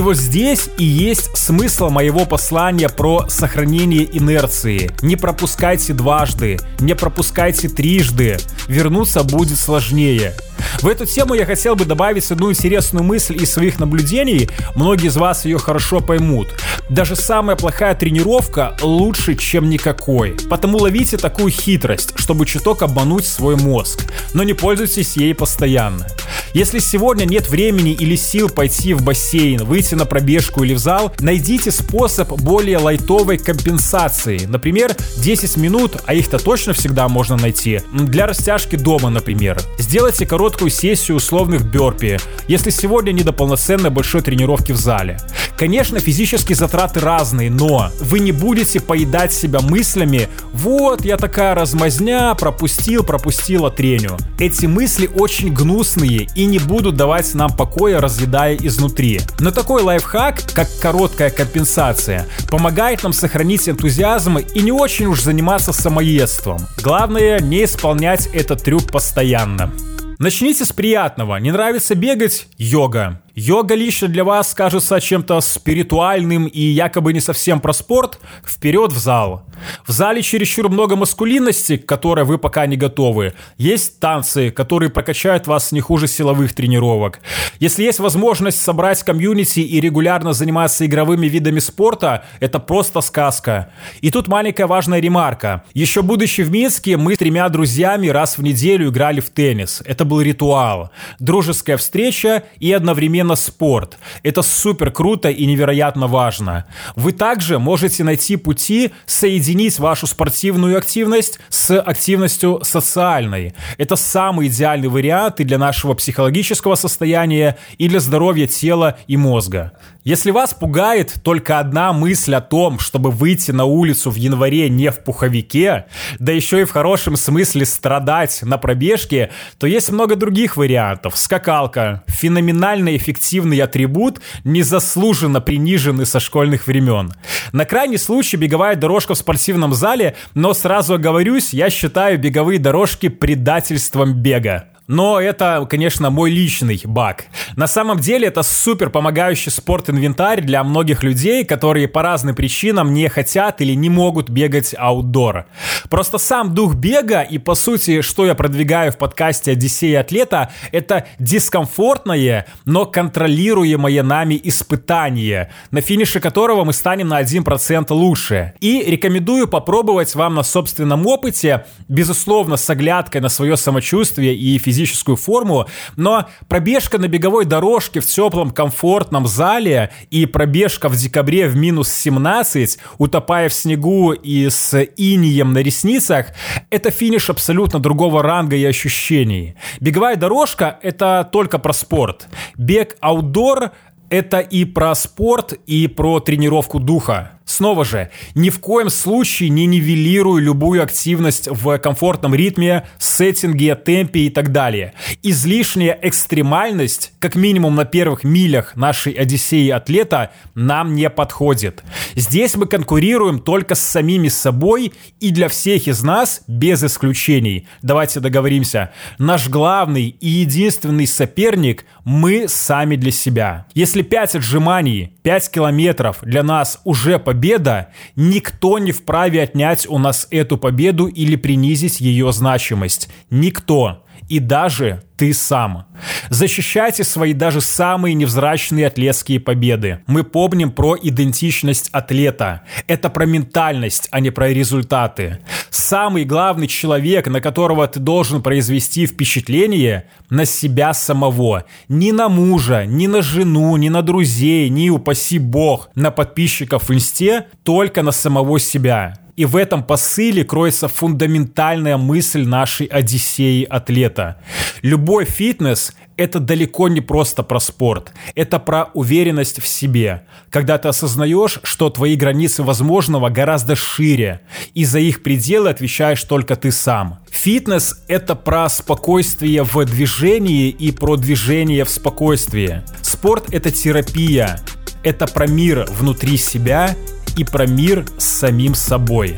Вот 0.00 0.16
здесь 0.16 0.68
и 0.78 0.84
есть 0.84 1.36
смысл 1.36 1.88
моего 1.88 2.24
послания 2.24 2.88
про 2.88 3.28
сохранение 3.28 4.08
инерции. 4.16 4.90
Не 5.02 5.16
пропускайте 5.16 5.92
дважды, 5.92 6.58
не 6.80 6.94
пропускайте 6.94 7.68
трижды. 7.68 8.36
Вернуться 8.66 9.22
будет 9.24 9.58
сложнее. 9.58 10.34
В 10.80 10.86
эту 10.86 11.06
тему 11.06 11.34
я 11.34 11.46
хотел 11.46 11.74
бы 11.74 11.84
добавить 11.84 12.30
одну 12.30 12.50
интересную 12.50 13.04
мысль 13.04 13.36
из 13.42 13.52
своих 13.52 13.78
наблюдений. 13.78 14.48
Многие 14.74 15.08
из 15.08 15.16
вас 15.16 15.44
ее 15.44 15.58
хорошо 15.58 16.00
поймут. 16.00 16.48
Даже 16.88 17.16
самая 17.16 17.56
плохая 17.56 17.94
тренировка 17.94 18.76
лучше, 18.82 19.34
чем 19.34 19.68
никакой. 19.68 20.36
Потому 20.48 20.78
ловите 20.78 21.16
такую 21.16 21.50
хитрость, 21.50 22.12
чтобы 22.16 22.46
чуток 22.46 22.82
обмануть 22.82 23.26
свой 23.26 23.56
мозг, 23.56 24.04
но 24.34 24.42
не 24.42 24.54
пользуйтесь 24.54 25.16
ей 25.16 25.34
постоянно. 25.34 26.06
Если 26.54 26.78
сегодня 26.78 27.24
нет 27.24 27.48
времени 27.50 27.92
или 27.92 28.16
сил 28.16 28.48
пойти 28.48 28.94
в 28.94 29.02
бассейн, 29.02 29.64
выйти 29.64 29.94
на 29.94 30.06
пробежку 30.06 30.64
или 30.64 30.74
в 30.74 30.78
зал, 30.78 31.12
найдите 31.20 31.70
способ 31.70 32.32
более 32.40 32.78
лайтовой 32.78 33.38
компенсации. 33.38 34.46
Например, 34.46 34.96
10 35.18 35.56
минут, 35.56 35.98
а 36.06 36.14
их-то 36.14 36.38
точно 36.38 36.72
всегда 36.72 37.06
можно 37.08 37.36
найти, 37.36 37.82
для 37.92 38.26
растяжки 38.26 38.76
дома, 38.76 39.10
например. 39.10 39.60
Сделайте 39.78 40.26
короткую 40.26 40.57
сессию 40.66 41.16
условных 41.16 41.64
бёрпи, 41.64 42.18
если 42.48 42.70
сегодня 42.70 43.12
не 43.12 43.22
до 43.22 43.32
полноценной 43.32 43.90
большой 43.90 44.22
тренировки 44.22 44.72
в 44.72 44.76
зале. 44.76 45.18
Конечно, 45.56 45.98
физические 45.98 46.56
затраты 46.56 47.00
разные, 47.00 47.50
но 47.50 47.90
вы 48.00 48.20
не 48.20 48.32
будете 48.32 48.80
поедать 48.80 49.32
себя 49.32 49.60
мыслями 49.60 50.28
«Вот, 50.52 51.04
я 51.04 51.16
такая 51.16 51.54
размазня, 51.54 52.34
пропустил, 52.34 53.02
пропустила 53.02 53.70
треню». 53.70 54.16
Эти 54.38 54.66
мысли 54.66 55.10
очень 55.12 55.52
гнусные 55.52 56.28
и 56.34 56.44
не 56.46 56.58
будут 56.58 56.96
давать 56.96 57.34
нам 57.34 57.50
покоя, 57.50 58.00
разъедая 58.00 58.56
изнутри. 58.56 59.20
Но 59.40 59.50
такой 59.50 59.82
лайфхак, 59.82 60.42
как 60.54 60.68
короткая 60.80 61.30
компенсация, 61.30 62.26
помогает 62.50 63.02
нам 63.02 63.12
сохранить 63.12 63.68
энтузиазм 63.68 64.38
и 64.38 64.60
не 64.60 64.72
очень 64.72 65.06
уж 65.06 65.22
заниматься 65.22 65.72
самоедством. 65.72 66.58
Главное 66.82 67.40
не 67.40 67.64
исполнять 67.64 68.28
этот 68.32 68.62
трюк 68.62 68.90
постоянно. 68.90 69.72
Начните 70.18 70.64
с 70.64 70.72
приятного. 70.72 71.36
Не 71.36 71.52
нравится 71.52 71.94
бегать? 71.94 72.48
Йога. 72.58 73.22
Йога 73.38 73.76
лично 73.76 74.08
для 74.08 74.24
вас 74.24 74.52
кажется 74.52 75.00
чем-то 75.00 75.40
спиритуальным 75.40 76.46
и 76.46 76.60
якобы 76.60 77.12
не 77.12 77.20
совсем 77.20 77.60
про 77.60 77.72
спорт? 77.72 78.18
Вперед 78.44 78.90
в 78.90 78.98
зал. 78.98 79.44
В 79.86 79.92
зале 79.92 80.22
чересчур 80.22 80.68
много 80.68 80.96
маскулинности, 80.96 81.76
к 81.76 81.86
которой 81.86 82.24
вы 82.24 82.38
пока 82.38 82.66
не 82.66 82.76
готовы. 82.76 83.34
Есть 83.56 84.00
танцы, 84.00 84.50
которые 84.50 84.90
прокачают 84.90 85.46
вас 85.46 85.70
не 85.70 85.80
хуже 85.80 86.08
силовых 86.08 86.52
тренировок. 86.52 87.20
Если 87.60 87.84
есть 87.84 88.00
возможность 88.00 88.60
собрать 88.60 89.04
комьюнити 89.04 89.60
и 89.60 89.80
регулярно 89.80 90.32
заниматься 90.32 90.84
игровыми 90.84 91.28
видами 91.28 91.60
спорта, 91.60 92.24
это 92.40 92.58
просто 92.58 93.00
сказка. 93.00 93.70
И 94.00 94.10
тут 94.10 94.26
маленькая 94.26 94.66
важная 94.66 94.98
ремарка. 94.98 95.62
Еще 95.74 96.02
будучи 96.02 96.40
в 96.40 96.50
Минске, 96.50 96.96
мы 96.96 97.14
с 97.14 97.18
тремя 97.18 97.48
друзьями 97.48 98.08
раз 98.08 98.36
в 98.36 98.42
неделю 98.42 98.88
играли 98.88 99.20
в 99.20 99.30
теннис. 99.30 99.80
Это 99.86 100.04
был 100.04 100.20
ритуал. 100.20 100.90
Дружеская 101.20 101.76
встреча 101.76 102.42
и 102.58 102.72
одновременно 102.72 103.27
именно 103.28 103.36
спорт. 103.36 103.98
Это 104.22 104.42
супер 104.42 104.90
круто 104.90 105.28
и 105.28 105.46
невероятно 105.46 106.06
важно. 106.06 106.64
Вы 106.96 107.12
также 107.12 107.58
можете 107.58 108.04
найти 108.04 108.36
пути 108.36 108.90
соединить 109.06 109.78
вашу 109.78 110.06
спортивную 110.06 110.78
активность 110.78 111.38
с 111.50 111.78
активностью 111.78 112.60
социальной. 112.62 113.54
Это 113.78 113.96
самый 113.96 114.48
идеальный 114.48 114.88
вариант 114.88 115.40
и 115.40 115.44
для 115.44 115.58
нашего 115.58 115.94
психологического 115.94 116.76
состояния, 116.76 117.56
и 117.78 117.88
для 117.88 118.00
здоровья 118.00 118.46
тела 118.46 118.96
и 119.08 119.16
мозга. 119.16 119.72
Если 120.04 120.30
вас 120.30 120.54
пугает 120.54 121.14
только 121.24 121.58
одна 121.58 121.92
мысль 121.92 122.34
о 122.34 122.40
том, 122.40 122.78
чтобы 122.78 123.10
выйти 123.10 123.50
на 123.50 123.64
улицу 123.64 124.10
в 124.10 124.14
январе 124.14 124.70
не 124.70 124.90
в 124.90 125.00
пуховике, 125.00 125.86
да 126.20 126.32
еще 126.32 126.60
и 126.60 126.64
в 126.64 126.70
хорошем 126.70 127.16
смысле 127.16 127.66
страдать 127.66 128.40
на 128.42 128.58
пробежке, 128.58 129.30
то 129.58 129.66
есть 129.66 129.90
много 129.90 130.14
других 130.14 130.56
вариантов. 130.56 131.18
Скакалка– 131.18 132.04
феноменально 132.06 132.96
эффективный 132.96 133.58
атрибут, 133.58 134.20
незаслуженно 134.44 135.40
приниженный 135.40 136.06
со 136.06 136.20
школьных 136.20 136.68
времен. 136.68 137.12
На 137.52 137.64
крайний 137.64 137.98
случай 137.98 138.36
беговая 138.36 138.76
дорожка 138.76 139.14
в 139.14 139.18
спортивном 139.18 139.74
зале, 139.74 140.14
но 140.32 140.54
сразу 140.54 140.94
оговорюсь, 140.94 141.52
я 141.52 141.70
считаю 141.70 142.18
беговые 142.18 142.60
дорожки 142.60 143.08
предательством 143.08 144.14
бега. 144.14 144.68
Но 144.88 145.20
это, 145.20 145.66
конечно, 145.68 146.08
мой 146.08 146.30
личный 146.30 146.80
баг. 146.82 147.26
На 147.56 147.66
самом 147.66 147.98
деле 147.98 148.28
это 148.28 148.42
супер 148.42 148.88
помогающий 148.88 149.52
спорт-инвентарь 149.52 150.40
для 150.40 150.64
многих 150.64 151.02
людей, 151.02 151.44
которые 151.44 151.88
по 151.88 152.02
разным 152.02 152.34
причинам 152.34 152.94
не 152.94 153.08
хотят 153.08 153.60
или 153.60 153.74
не 153.74 153.90
могут 153.90 154.30
бегать 154.30 154.74
аутдор. 154.78 155.44
Просто 155.90 156.16
сам 156.16 156.54
дух 156.54 156.74
бега 156.74 157.20
и, 157.20 157.36
по 157.36 157.54
сути, 157.54 158.00
что 158.00 158.24
я 158.24 158.34
продвигаю 158.34 158.90
в 158.90 158.96
подкасте 158.96 159.52
«Одиссея 159.52 160.00
атлета», 160.00 160.52
это 160.72 161.06
дискомфортное, 161.18 162.46
но 162.64 162.86
контролируемое 162.86 164.02
нами 164.02 164.40
испытание, 164.42 165.50
на 165.70 165.82
финише 165.82 166.18
которого 166.18 166.64
мы 166.64 166.72
станем 166.72 167.08
на 167.08 167.20
1% 167.20 167.92
лучше. 167.92 168.54
И 168.60 168.82
рекомендую 168.86 169.48
попробовать 169.48 170.14
вам 170.14 170.34
на 170.34 170.42
собственном 170.42 171.06
опыте, 171.06 171.66
безусловно, 171.88 172.56
с 172.56 172.70
оглядкой 172.70 173.20
на 173.20 173.28
свое 173.28 173.58
самочувствие 173.58 174.34
и 174.34 174.56
физическое 174.56 174.77
физическую 174.78 175.16
форму, 175.16 175.66
но 175.96 176.28
пробежка 176.46 176.98
на 176.98 177.08
беговой 177.08 177.44
дорожке 177.44 178.00
в 178.00 178.06
теплом 178.06 178.50
комфортном 178.50 179.26
зале 179.26 179.90
и 180.10 180.24
пробежка 180.24 180.88
в 180.88 180.96
декабре 180.96 181.48
в 181.48 181.56
минус 181.56 181.88
17, 181.88 182.78
утопая 182.98 183.48
в 183.48 183.54
снегу 183.54 184.12
и 184.12 184.48
с 184.48 184.80
инием 184.96 185.52
на 185.52 185.58
ресницах, 185.58 186.26
это 186.70 186.90
финиш 186.90 187.28
абсолютно 187.28 187.80
другого 187.80 188.22
ранга 188.22 188.56
и 188.56 188.64
ощущений. 188.64 189.56
Беговая 189.80 190.16
дорожка— 190.16 190.78
это 190.82 191.28
только 191.32 191.58
про 191.58 191.72
спорт. 191.72 192.28
Бег 192.56 192.96
аутдор— 193.00 193.72
это 194.10 194.38
и 194.38 194.64
про 194.64 194.94
спорт, 194.94 195.54
и 195.66 195.88
про 195.88 196.20
тренировку 196.20 196.78
духа. 196.78 197.37
Снова 197.48 197.82
же, 197.82 198.10
ни 198.34 198.50
в 198.50 198.60
коем 198.60 198.90
случае 198.90 199.48
не 199.48 199.64
нивелирую 199.64 200.42
любую 200.42 200.82
активность 200.82 201.48
в 201.50 201.78
комфортном 201.78 202.34
ритме, 202.34 202.86
сеттинге, 202.98 203.74
темпе 203.74 204.20
и 204.26 204.28
так 204.28 204.52
далее. 204.52 204.92
Излишняя 205.22 205.98
экстремальность, 206.02 207.14
как 207.20 207.36
минимум 207.36 207.74
на 207.74 207.86
первых 207.86 208.22
милях 208.22 208.76
нашей 208.76 209.14
Одиссеи 209.14 209.70
атлета, 209.70 210.30
нам 210.54 210.94
не 210.94 211.08
подходит. 211.08 211.82
Здесь 212.14 212.54
мы 212.54 212.66
конкурируем 212.66 213.38
только 213.38 213.74
с 213.74 213.80
самими 213.80 214.28
собой 214.28 214.92
и 215.18 215.30
для 215.30 215.48
всех 215.48 215.88
из 215.88 216.02
нас 216.02 216.42
без 216.48 216.84
исключений. 216.84 217.66
Давайте 217.80 218.20
договоримся. 218.20 218.92
Наш 219.16 219.48
главный 219.48 220.08
и 220.20 220.28
единственный 220.28 221.06
соперник– 221.06 221.86
мы 222.08 222.48
сами 222.48 222.96
для 222.96 223.12
себя. 223.12 223.66
Если 223.74 224.00
5 224.00 224.36
отжиманий, 224.36 225.12
5 225.28 225.50
километров 225.50 226.20
для 226.22 226.42
нас 226.42 226.80
уже 226.84 227.18
победа, 227.18 227.88
никто 228.16 228.78
не 228.78 228.92
вправе 228.92 229.42
отнять 229.42 229.86
у 229.86 229.98
нас 229.98 230.26
эту 230.30 230.56
победу 230.56 231.06
или 231.06 231.36
принизить 231.36 232.00
ее 232.00 232.32
значимость. 232.32 233.10
Никто. 233.28 234.06
И 234.28 234.40
даже 234.40 235.02
ты 235.16 235.32
сам. 235.32 235.86
Защищайте 236.28 237.02
свои 237.02 237.32
даже 237.32 237.60
самые 237.60 238.14
невзрачные 238.14 238.86
атлетские 238.86 239.40
победы. 239.40 240.00
Мы 240.06 240.22
помним 240.22 240.70
про 240.70 240.96
идентичность 241.00 241.88
атлета. 241.92 242.62
Это 242.86 243.08
про 243.08 243.24
ментальность, 243.24 244.08
а 244.10 244.20
не 244.20 244.30
про 244.30 244.50
результаты. 244.50 245.40
Самый 245.70 246.24
главный 246.24 246.66
человек, 246.66 247.26
на 247.26 247.40
которого 247.40 247.88
ты 247.88 248.00
должен 248.00 248.42
произвести 248.42 249.06
впечатление, 249.06 250.04
на 250.28 250.44
себя 250.44 250.92
самого. 250.92 251.64
Ни 251.88 252.10
на 252.10 252.28
мужа, 252.28 252.84
ни 252.84 253.06
на 253.06 253.22
жену, 253.22 253.76
ни 253.76 253.88
на 253.88 254.02
друзей, 254.02 254.68
ни, 254.68 254.90
упаси 254.90 255.38
бог, 255.38 255.88
на 255.94 256.10
подписчиков 256.10 256.88
в 256.88 256.94
инсте, 256.94 257.46
только 257.64 258.02
на 258.02 258.12
самого 258.12 258.60
себя. 258.60 259.14
И 259.38 259.44
в 259.44 259.54
этом 259.54 259.84
посыле 259.84 260.42
кроется 260.42 260.88
фундаментальная 260.88 261.96
мысль 261.96 262.44
нашей 262.44 262.86
Одиссеи 262.86 263.62
атлета. 263.62 264.38
Любой 264.82 265.26
фитнес– 265.26 265.92
это 266.16 266.40
далеко 266.40 266.88
не 266.88 267.00
просто 267.00 267.44
про 267.44 267.60
спорт. 267.60 268.12
Это 268.34 268.58
про 268.58 268.90
уверенность 268.94 269.62
в 269.62 269.66
себе. 269.68 270.24
Когда 270.50 270.76
ты 270.76 270.88
осознаешь, 270.88 271.60
что 271.62 271.88
твои 271.88 272.16
границы 272.16 272.64
возможного 272.64 273.28
гораздо 273.28 273.76
шире, 273.76 274.40
и 274.74 274.84
за 274.84 274.98
их 274.98 275.22
пределы 275.22 275.70
отвечаешь 275.70 276.24
только 276.24 276.56
ты 276.56 276.72
сам. 276.72 277.20
Фитнес– 277.30 278.02
это 278.08 278.34
про 278.34 278.68
спокойствие 278.68 279.62
в 279.62 279.84
движении 279.84 280.68
и 280.68 280.90
про 280.90 281.14
движение 281.14 281.84
в 281.84 281.90
спокойствии. 281.90 282.82
Спорт– 283.02 283.44
это 283.54 283.70
терапия. 283.70 284.58
Это 285.04 285.28
про 285.28 285.46
мир 285.46 285.86
внутри 285.88 286.38
себя 286.38 286.96
и 287.36 287.44
про 287.44 287.66
мир 287.66 288.04
с 288.16 288.24
самим 288.24 288.74
собой. 288.74 289.36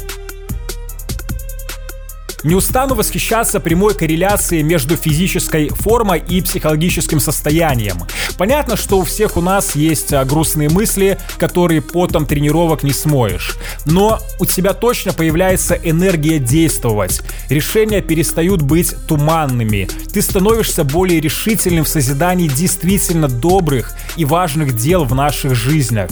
Не 2.42 2.54
устану 2.54 2.94
восхищаться 2.94 3.60
прямой 3.60 3.94
корреляцией 3.94 4.62
между 4.62 4.96
физической 4.96 5.68
формой 5.68 6.22
и 6.26 6.40
психологическим 6.40 7.20
состоянием. 7.20 7.98
Понятно, 8.38 8.76
что 8.76 8.98
у 8.98 9.04
всех 9.04 9.36
у 9.36 9.42
нас 9.42 9.76
есть 9.76 10.14
а, 10.14 10.24
грустные 10.24 10.70
мысли, 10.70 11.18
которые 11.38 11.82
потом 11.82 12.24
тренировок 12.24 12.82
не 12.82 12.92
смоешь. 12.92 13.56
Но 13.84 14.20
у 14.38 14.46
тебя 14.46 14.72
точно 14.72 15.12
появляется 15.12 15.74
энергия 15.74 16.38
действовать. 16.38 17.20
Решения 17.50 18.00
перестают 18.00 18.62
быть 18.62 18.94
туманными. 19.06 19.88
Ты 20.12 20.22
становишься 20.22 20.84
более 20.84 21.20
решительным 21.20 21.84
в 21.84 21.88
созидании 21.88 22.48
действительно 22.48 23.28
добрых 23.28 23.92
и 24.16 24.24
важных 24.24 24.76
дел 24.76 25.04
в 25.04 25.14
наших 25.14 25.54
жизнях. 25.54 26.08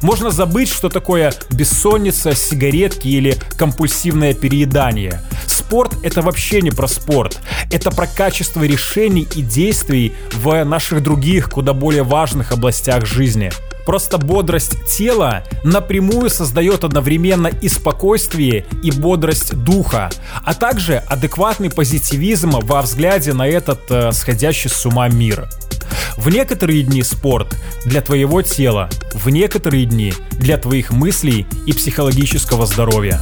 Можно 0.00 0.30
забыть, 0.30 0.68
что 0.68 0.88
такое 0.88 1.34
бессонница, 1.50 2.34
сигаретки 2.34 3.08
или 3.08 3.36
компульсивное 3.56 4.34
переедание. 4.34 5.20
Спорт— 5.62 5.94
это 6.02 6.22
вообще 6.22 6.60
не 6.60 6.70
про 6.70 6.88
спорт. 6.88 7.38
Это 7.70 7.92
про 7.92 8.08
качество 8.08 8.64
решений 8.64 9.26
и 9.36 9.42
действий 9.42 10.12
в 10.32 10.64
наших 10.64 11.04
других, 11.04 11.50
куда 11.50 11.72
более 11.72 12.02
важных 12.02 12.50
областях 12.50 13.06
жизни. 13.06 13.52
Просто 13.86 14.18
бодрость 14.18 14.84
тела 14.86 15.44
напрямую 15.62 16.30
создает 16.30 16.82
одновременно 16.82 17.46
и 17.46 17.68
спокойствие, 17.68 18.66
и 18.82 18.90
бодрость 18.90 19.54
духа, 19.54 20.10
а 20.44 20.52
также 20.52 20.96
адекватный 20.96 21.70
позитивизм 21.70 22.50
во 22.60 22.82
взгляде 22.82 23.32
на 23.32 23.46
этот 23.46 23.82
э, 23.88 24.10
сходящий 24.12 24.68
с 24.68 24.84
ума 24.84 25.08
мир. 25.08 25.48
В 26.16 26.28
некоторые 26.28 26.82
дни 26.82 27.04
спорт 27.04 27.56
для 27.84 28.02
твоего 28.02 28.42
тела, 28.42 28.90
в 29.14 29.28
некоторые 29.30 29.84
дни 29.84 30.12
для 30.32 30.58
твоих 30.58 30.90
мыслей 30.90 31.46
и 31.66 31.72
психологического 31.72 32.66
здоровья. 32.66 33.20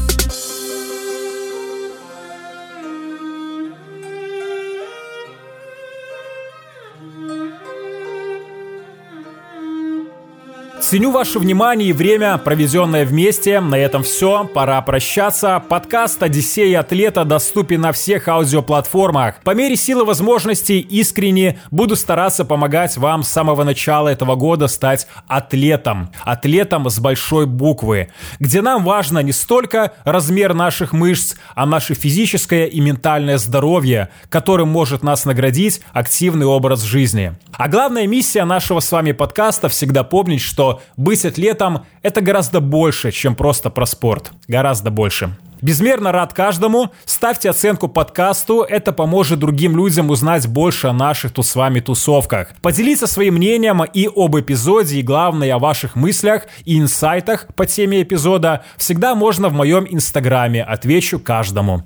Ценю 10.90 11.12
ваше 11.12 11.38
внимание 11.38 11.90
и 11.90 11.92
время, 11.92 12.37
проведенное 12.37 13.05
вместе. 13.05 13.61
На 13.61 13.76
этом 13.76 14.03
все. 14.03 14.44
Пора 14.53 14.83
прощаться. 14.83 15.62
Подкаст 15.68 16.20
«Одиссея 16.20 16.81
атлета» 16.81 17.24
доступен 17.24 17.83
на 17.83 17.92
всех 17.92 18.26
аудиоплатформах. 18.26 19.37
По 19.44 19.55
мере 19.55 19.76
силы 19.76 20.05
возможностей 20.05 20.81
искренне 20.81 21.61
буду 21.70 21.94
стараться 21.94 22.44
помогать 22.44 22.96
вам 22.96 23.22
с 23.22 23.29
самого 23.29 23.62
начала 23.62 24.09
этого 24.09 24.35
года 24.35 24.66
стать 24.66 25.07
атлетом. 25.29 26.11
Атлетом 26.24 26.90
с 26.90 26.98
большой 26.98 27.46
буквы. 27.46 28.11
Где 28.40 28.61
нам 28.61 28.83
важно 28.83 29.20
не 29.20 29.31
столько 29.31 29.92
размер 30.03 30.55
наших 30.55 30.92
мышц, 30.92 31.37
а 31.55 31.66
наше 31.66 31.94
физическое 31.94 32.66
и 32.66 32.81
ментальное 32.81 33.38
здоровье, 33.38 34.09
которым 34.29 34.70
может 34.70 35.05
нас 35.05 35.24
наградить 35.24 35.83
активный 35.92 36.46
образ 36.46 36.83
жизни. 36.83 37.35
А 37.53 37.68
главная 37.68 38.09
миссия 38.09 38.44
нашего 38.44 38.81
с 38.81 38.90
вами 38.90 39.12
подкаста 39.12 39.68
всегда 39.68 40.03
помнить, 40.03 40.40
что 40.40 40.80
быть 40.97 41.25
атлетом– 41.25 41.87
это 42.03 42.21
гораздо 42.21 42.61
больше, 42.61 43.11
чем 43.12 43.35
просто 43.35 43.71
про 43.71 43.87
спорт. 43.87 44.33
Гораздо 44.49 44.90
больше. 44.90 45.37
Безмерно 45.62 46.12
рад 46.12 46.33
каждому. 46.33 46.90
Ставьте 47.05 47.51
оценку 47.51 47.88
подкасту. 47.88 48.62
Это 48.62 48.93
поможет 48.93 49.38
другим 49.38 49.77
людям 49.77 50.11
узнать 50.11 50.47
больше 50.47 50.88
о 50.88 50.93
наших 50.93 51.33
тут 51.33 51.47
с 51.47 51.55
вами 51.55 51.81
тусовках. 51.81 52.55
Поделиться 52.62 53.07
своим 53.07 53.35
мнением 53.35 53.85
и 53.85 54.09
об 54.14 54.38
эпизоде, 54.38 54.99
и 54.99 55.03
главное 55.03 55.55
о 55.55 55.59
ваших 55.59 55.97
мыслях 55.97 56.47
и 56.64 56.79
инсайтах 56.79 57.47
по 57.55 57.66
теме 57.66 58.03
эпизода 58.03 58.64
всегда 58.79 59.14
можно 59.14 59.49
в 59.49 59.53
моем 59.53 59.87
инстаграме. 59.88 60.62
Отвечу 60.62 61.19
каждому. 61.19 61.83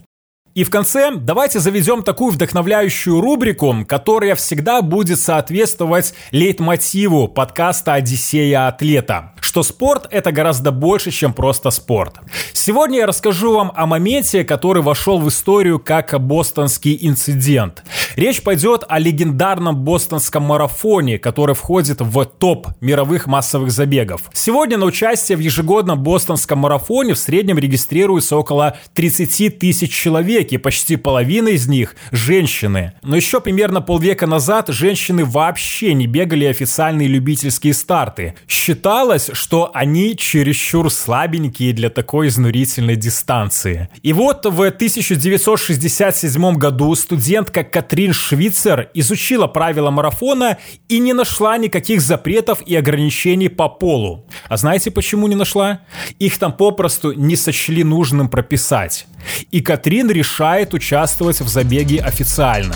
И 0.54 0.62
в 0.62 0.70
конце 0.70 1.10
давайте 1.14 1.58
заведем 1.58 2.04
такую 2.04 2.32
вдохновляющую 2.32 3.20
рубрику, 3.20 3.84
которая 3.88 4.36
всегда 4.36 4.82
будет 4.82 5.18
соответствовать 5.18 6.14
лейтмотиву 6.30 7.26
подкаста 7.26 7.94
«Одиссея 7.94 8.68
атлета», 8.68 9.33
что 9.44 9.62
спорт— 9.62 10.06
это 10.10 10.32
гораздо 10.32 10.70
больше, 10.70 11.10
чем 11.10 11.32
просто 11.32 11.70
спорт. 11.70 12.16
Сегодня 12.52 12.98
я 12.98 13.06
расскажу 13.06 13.54
вам 13.54 13.72
о 13.74 13.86
моменте, 13.86 14.44
который 14.44 14.82
вошел 14.82 15.18
в 15.18 15.28
историю 15.28 15.78
как 15.78 16.20
бостонский 16.20 16.98
инцидент. 17.00 17.82
Речь 18.16 18.42
пойдет 18.42 18.84
о 18.88 18.98
легендарном 18.98 19.76
бостонском 19.76 20.42
марафоне, 20.44 21.18
который 21.18 21.54
входит 21.54 22.00
в 22.00 22.24
топ 22.24 22.68
мировых 22.80 23.26
массовых 23.26 23.70
забегов. 23.70 24.22
Сегодня 24.32 24.78
на 24.78 24.86
участие 24.86 25.36
в 25.36 25.40
ежегодном 25.40 26.02
бостонском 26.02 26.58
марафоне 26.58 27.14
в 27.14 27.18
среднем 27.18 27.58
регистрируется 27.58 28.36
около 28.36 28.76
30 28.94 29.58
тысяч 29.58 29.90
человек, 29.90 30.34
веке 30.34 30.58
почти 30.58 30.96
половина 30.96 31.48
из 31.48 31.68
них– 31.68 31.94
женщины. 32.10 32.92
Но 33.02 33.16
еще 33.16 33.40
примерно 33.40 33.80
полвека 33.80 34.26
назад 34.26 34.68
женщины 34.68 35.24
вообще 35.24 35.94
не 35.94 36.06
бегали 36.06 36.44
официальные 36.44 37.08
любительские 37.08 37.72
старты. 37.74 38.34
Считалось, 38.48 39.30
что 39.34 39.70
они 39.74 40.16
чересчур 40.16 40.90
слабенькие 40.90 41.72
для 41.72 41.90
такой 41.90 42.28
изнурительной 42.28 42.96
дистанции. 42.96 43.88
И 44.02 44.12
вот 44.12 44.46
в 44.46 44.60
1967 44.60 46.54
году 46.54 46.94
студентка 46.94 47.64
Катрин 47.64 48.12
Швицер 48.12 48.90
изучила 48.94 49.46
правила 49.46 49.90
марафона 49.90 50.58
и 50.88 50.98
не 50.98 51.12
нашла 51.12 51.58
никаких 51.58 52.00
запретов 52.00 52.62
и 52.66 52.76
ограничений 52.76 53.48
по 53.48 53.68
полу. 53.68 54.26
А 54.48 54.56
знаете, 54.56 54.90
почему 54.90 55.26
не 55.26 55.34
нашла? 55.34 55.80
Их 56.18 56.38
там 56.38 56.52
попросту 56.52 57.12
не 57.12 57.36
сочли 57.36 57.84
нужным 57.84 58.28
прописать. 58.28 59.06
И 59.50 59.60
Катрин 59.60 60.10
решает 60.10 60.74
участвовать 60.74 61.40
в 61.40 61.48
забеге 61.48 62.00
официально. 62.00 62.74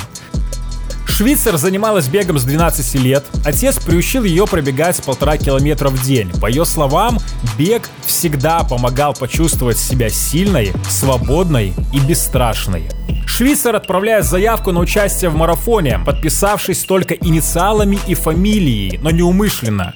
Швейцар 1.08 1.56
занималась 1.56 2.06
бегом 2.06 2.38
с 2.38 2.44
12 2.44 2.94
лет. 2.96 3.24
Отец 3.44 3.78
приучил 3.78 4.24
ее 4.24 4.46
пробегать 4.46 5.02
полтора 5.02 5.36
километра 5.36 5.88
в 5.88 6.00
день. 6.02 6.30
По 6.40 6.46
ее 6.46 6.64
словам, 6.64 7.18
бег 7.58 7.88
всегда 8.06 8.62
помогал 8.62 9.14
почувствовать 9.14 9.78
себя 9.78 10.10
сильной, 10.10 10.72
свободной 10.88 11.74
и 11.92 11.98
бесстрашной. 11.98 12.88
Швейцар 13.26 13.74
отправляет 13.74 14.24
заявку 14.24 14.72
на 14.72 14.80
участие 14.80 15.30
в 15.30 15.36
марафоне, 15.36 16.00
подписавшись 16.04 16.84
только 16.84 17.14
инициалами 17.14 17.98
и 18.06 18.14
фамилией, 18.14 18.98
но 19.02 19.10
неумышленно. 19.10 19.94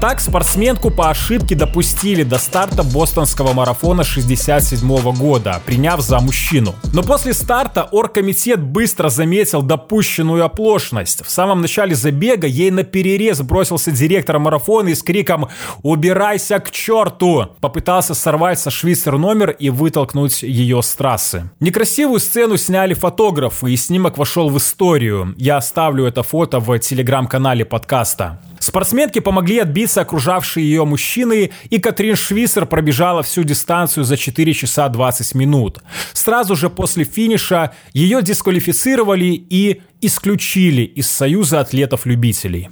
Так 0.00 0.20
спортсменку 0.20 0.92
по 0.92 1.10
ошибке 1.10 1.56
допустили 1.56 2.22
до 2.22 2.38
старта 2.38 2.84
бостонского 2.84 3.52
марафона 3.52 4.04
67 4.04 5.12
года, 5.16 5.60
приняв 5.66 6.00
за 6.00 6.20
мужчину. 6.20 6.76
Но 6.94 7.02
после 7.02 7.34
старта 7.34 7.88
оргкомитет 7.90 8.62
быстро 8.62 9.08
заметил 9.08 9.60
допущенную 9.60 10.44
оплошность. 10.44 11.26
В 11.26 11.30
самом 11.30 11.62
начале 11.62 11.96
забега 11.96 12.46
ей 12.46 12.70
на 12.70 12.84
перерез 12.84 13.40
бросился 13.40 13.90
директор 13.90 14.38
марафона 14.38 14.90
и 14.90 14.94
с 14.94 15.02
криком 15.02 15.48
«Убирайся 15.82 16.60
к 16.60 16.70
черту!» 16.70 17.48
Попытался 17.60 18.14
сорвать 18.14 18.60
со 18.60 18.70
швейцар 18.70 19.18
номер 19.18 19.50
и 19.50 19.68
вытолкнуть 19.68 20.44
ее 20.44 20.80
с 20.80 20.94
трассы. 20.94 21.50
Некрасивую 21.58 22.20
сцену 22.20 22.56
сняли 22.56 22.94
фотографы, 22.94 23.72
и 23.72 23.76
снимок 23.76 24.16
вошел 24.16 24.48
в 24.48 24.58
историю. 24.58 25.34
Я 25.38 25.56
оставлю 25.56 26.04
это 26.04 26.22
фото 26.22 26.60
в 26.60 26.78
телеграм-канале 26.78 27.64
подкаста. 27.64 28.40
Спортсменке 28.60 29.20
помогли 29.20 29.58
отбиться 29.58 30.00
окружавшие 30.00 30.66
ее 30.66 30.84
мужчины, 30.84 31.50
и 31.70 31.78
Катрин 31.78 32.16
Швиссер 32.16 32.66
пробежала 32.66 33.22
всю 33.22 33.44
дистанцию 33.44 34.04
за 34.04 34.16
4 34.16 34.52
часа 34.54 34.88
20 34.88 35.34
минут. 35.34 35.78
Сразу 36.12 36.56
же 36.56 36.70
после 36.70 37.04
финиша 37.04 37.72
ее 37.92 38.22
дисквалифицировали 38.22 39.46
и 39.48 39.82
исключили 40.00 40.82
из 40.82 41.10
Союза 41.10 41.60
атлетов-любителей. 41.60 42.70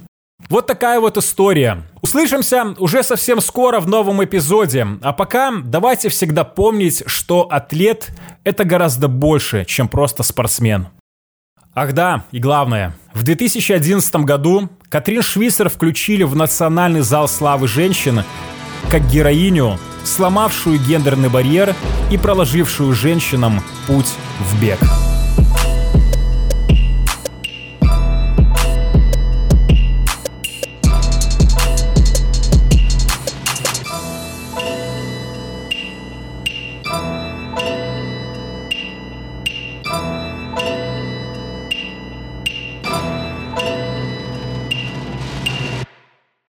Вот 0.49 0.67
такая 0.67 0.99
вот 0.99 1.17
история. 1.17 1.83
Услышимся 2.01 2.75
уже 2.77 3.03
совсем 3.03 3.41
скоро 3.41 3.79
в 3.79 3.87
новом 3.87 4.23
эпизоде. 4.23 4.87
А 5.01 5.11
пока 5.11 5.51
давайте 5.63 6.09
всегда 6.09 6.43
помнить, 6.45 7.03
что 7.05 7.41
атлет– 7.49 8.11
это 8.43 8.63
гораздо 8.63 9.07
больше, 9.07 9.65
чем 9.65 9.89
просто 9.89 10.23
спортсмен. 10.23 10.87
Ах 11.79 11.93
да, 11.93 12.23
и 12.31 12.39
главное, 12.39 12.95
в 13.13 13.21
2011 13.21 14.15
году 14.25 14.67
Катрин 14.89 15.21
Швиссер 15.21 15.69
включили 15.69 16.23
в 16.23 16.35
Национальный 16.35 17.01
зал 17.01 17.27
славы 17.27 17.67
женщин 17.67 18.23
как 18.89 19.07
героиню, 19.07 19.77
сломавшую 20.03 20.79
гендерный 20.79 21.29
барьер 21.29 21.75
и 22.11 22.17
проложившую 22.17 22.93
женщинам 22.93 23.61
путь 23.85 24.11
в 24.39 24.59
бег. 24.59 24.79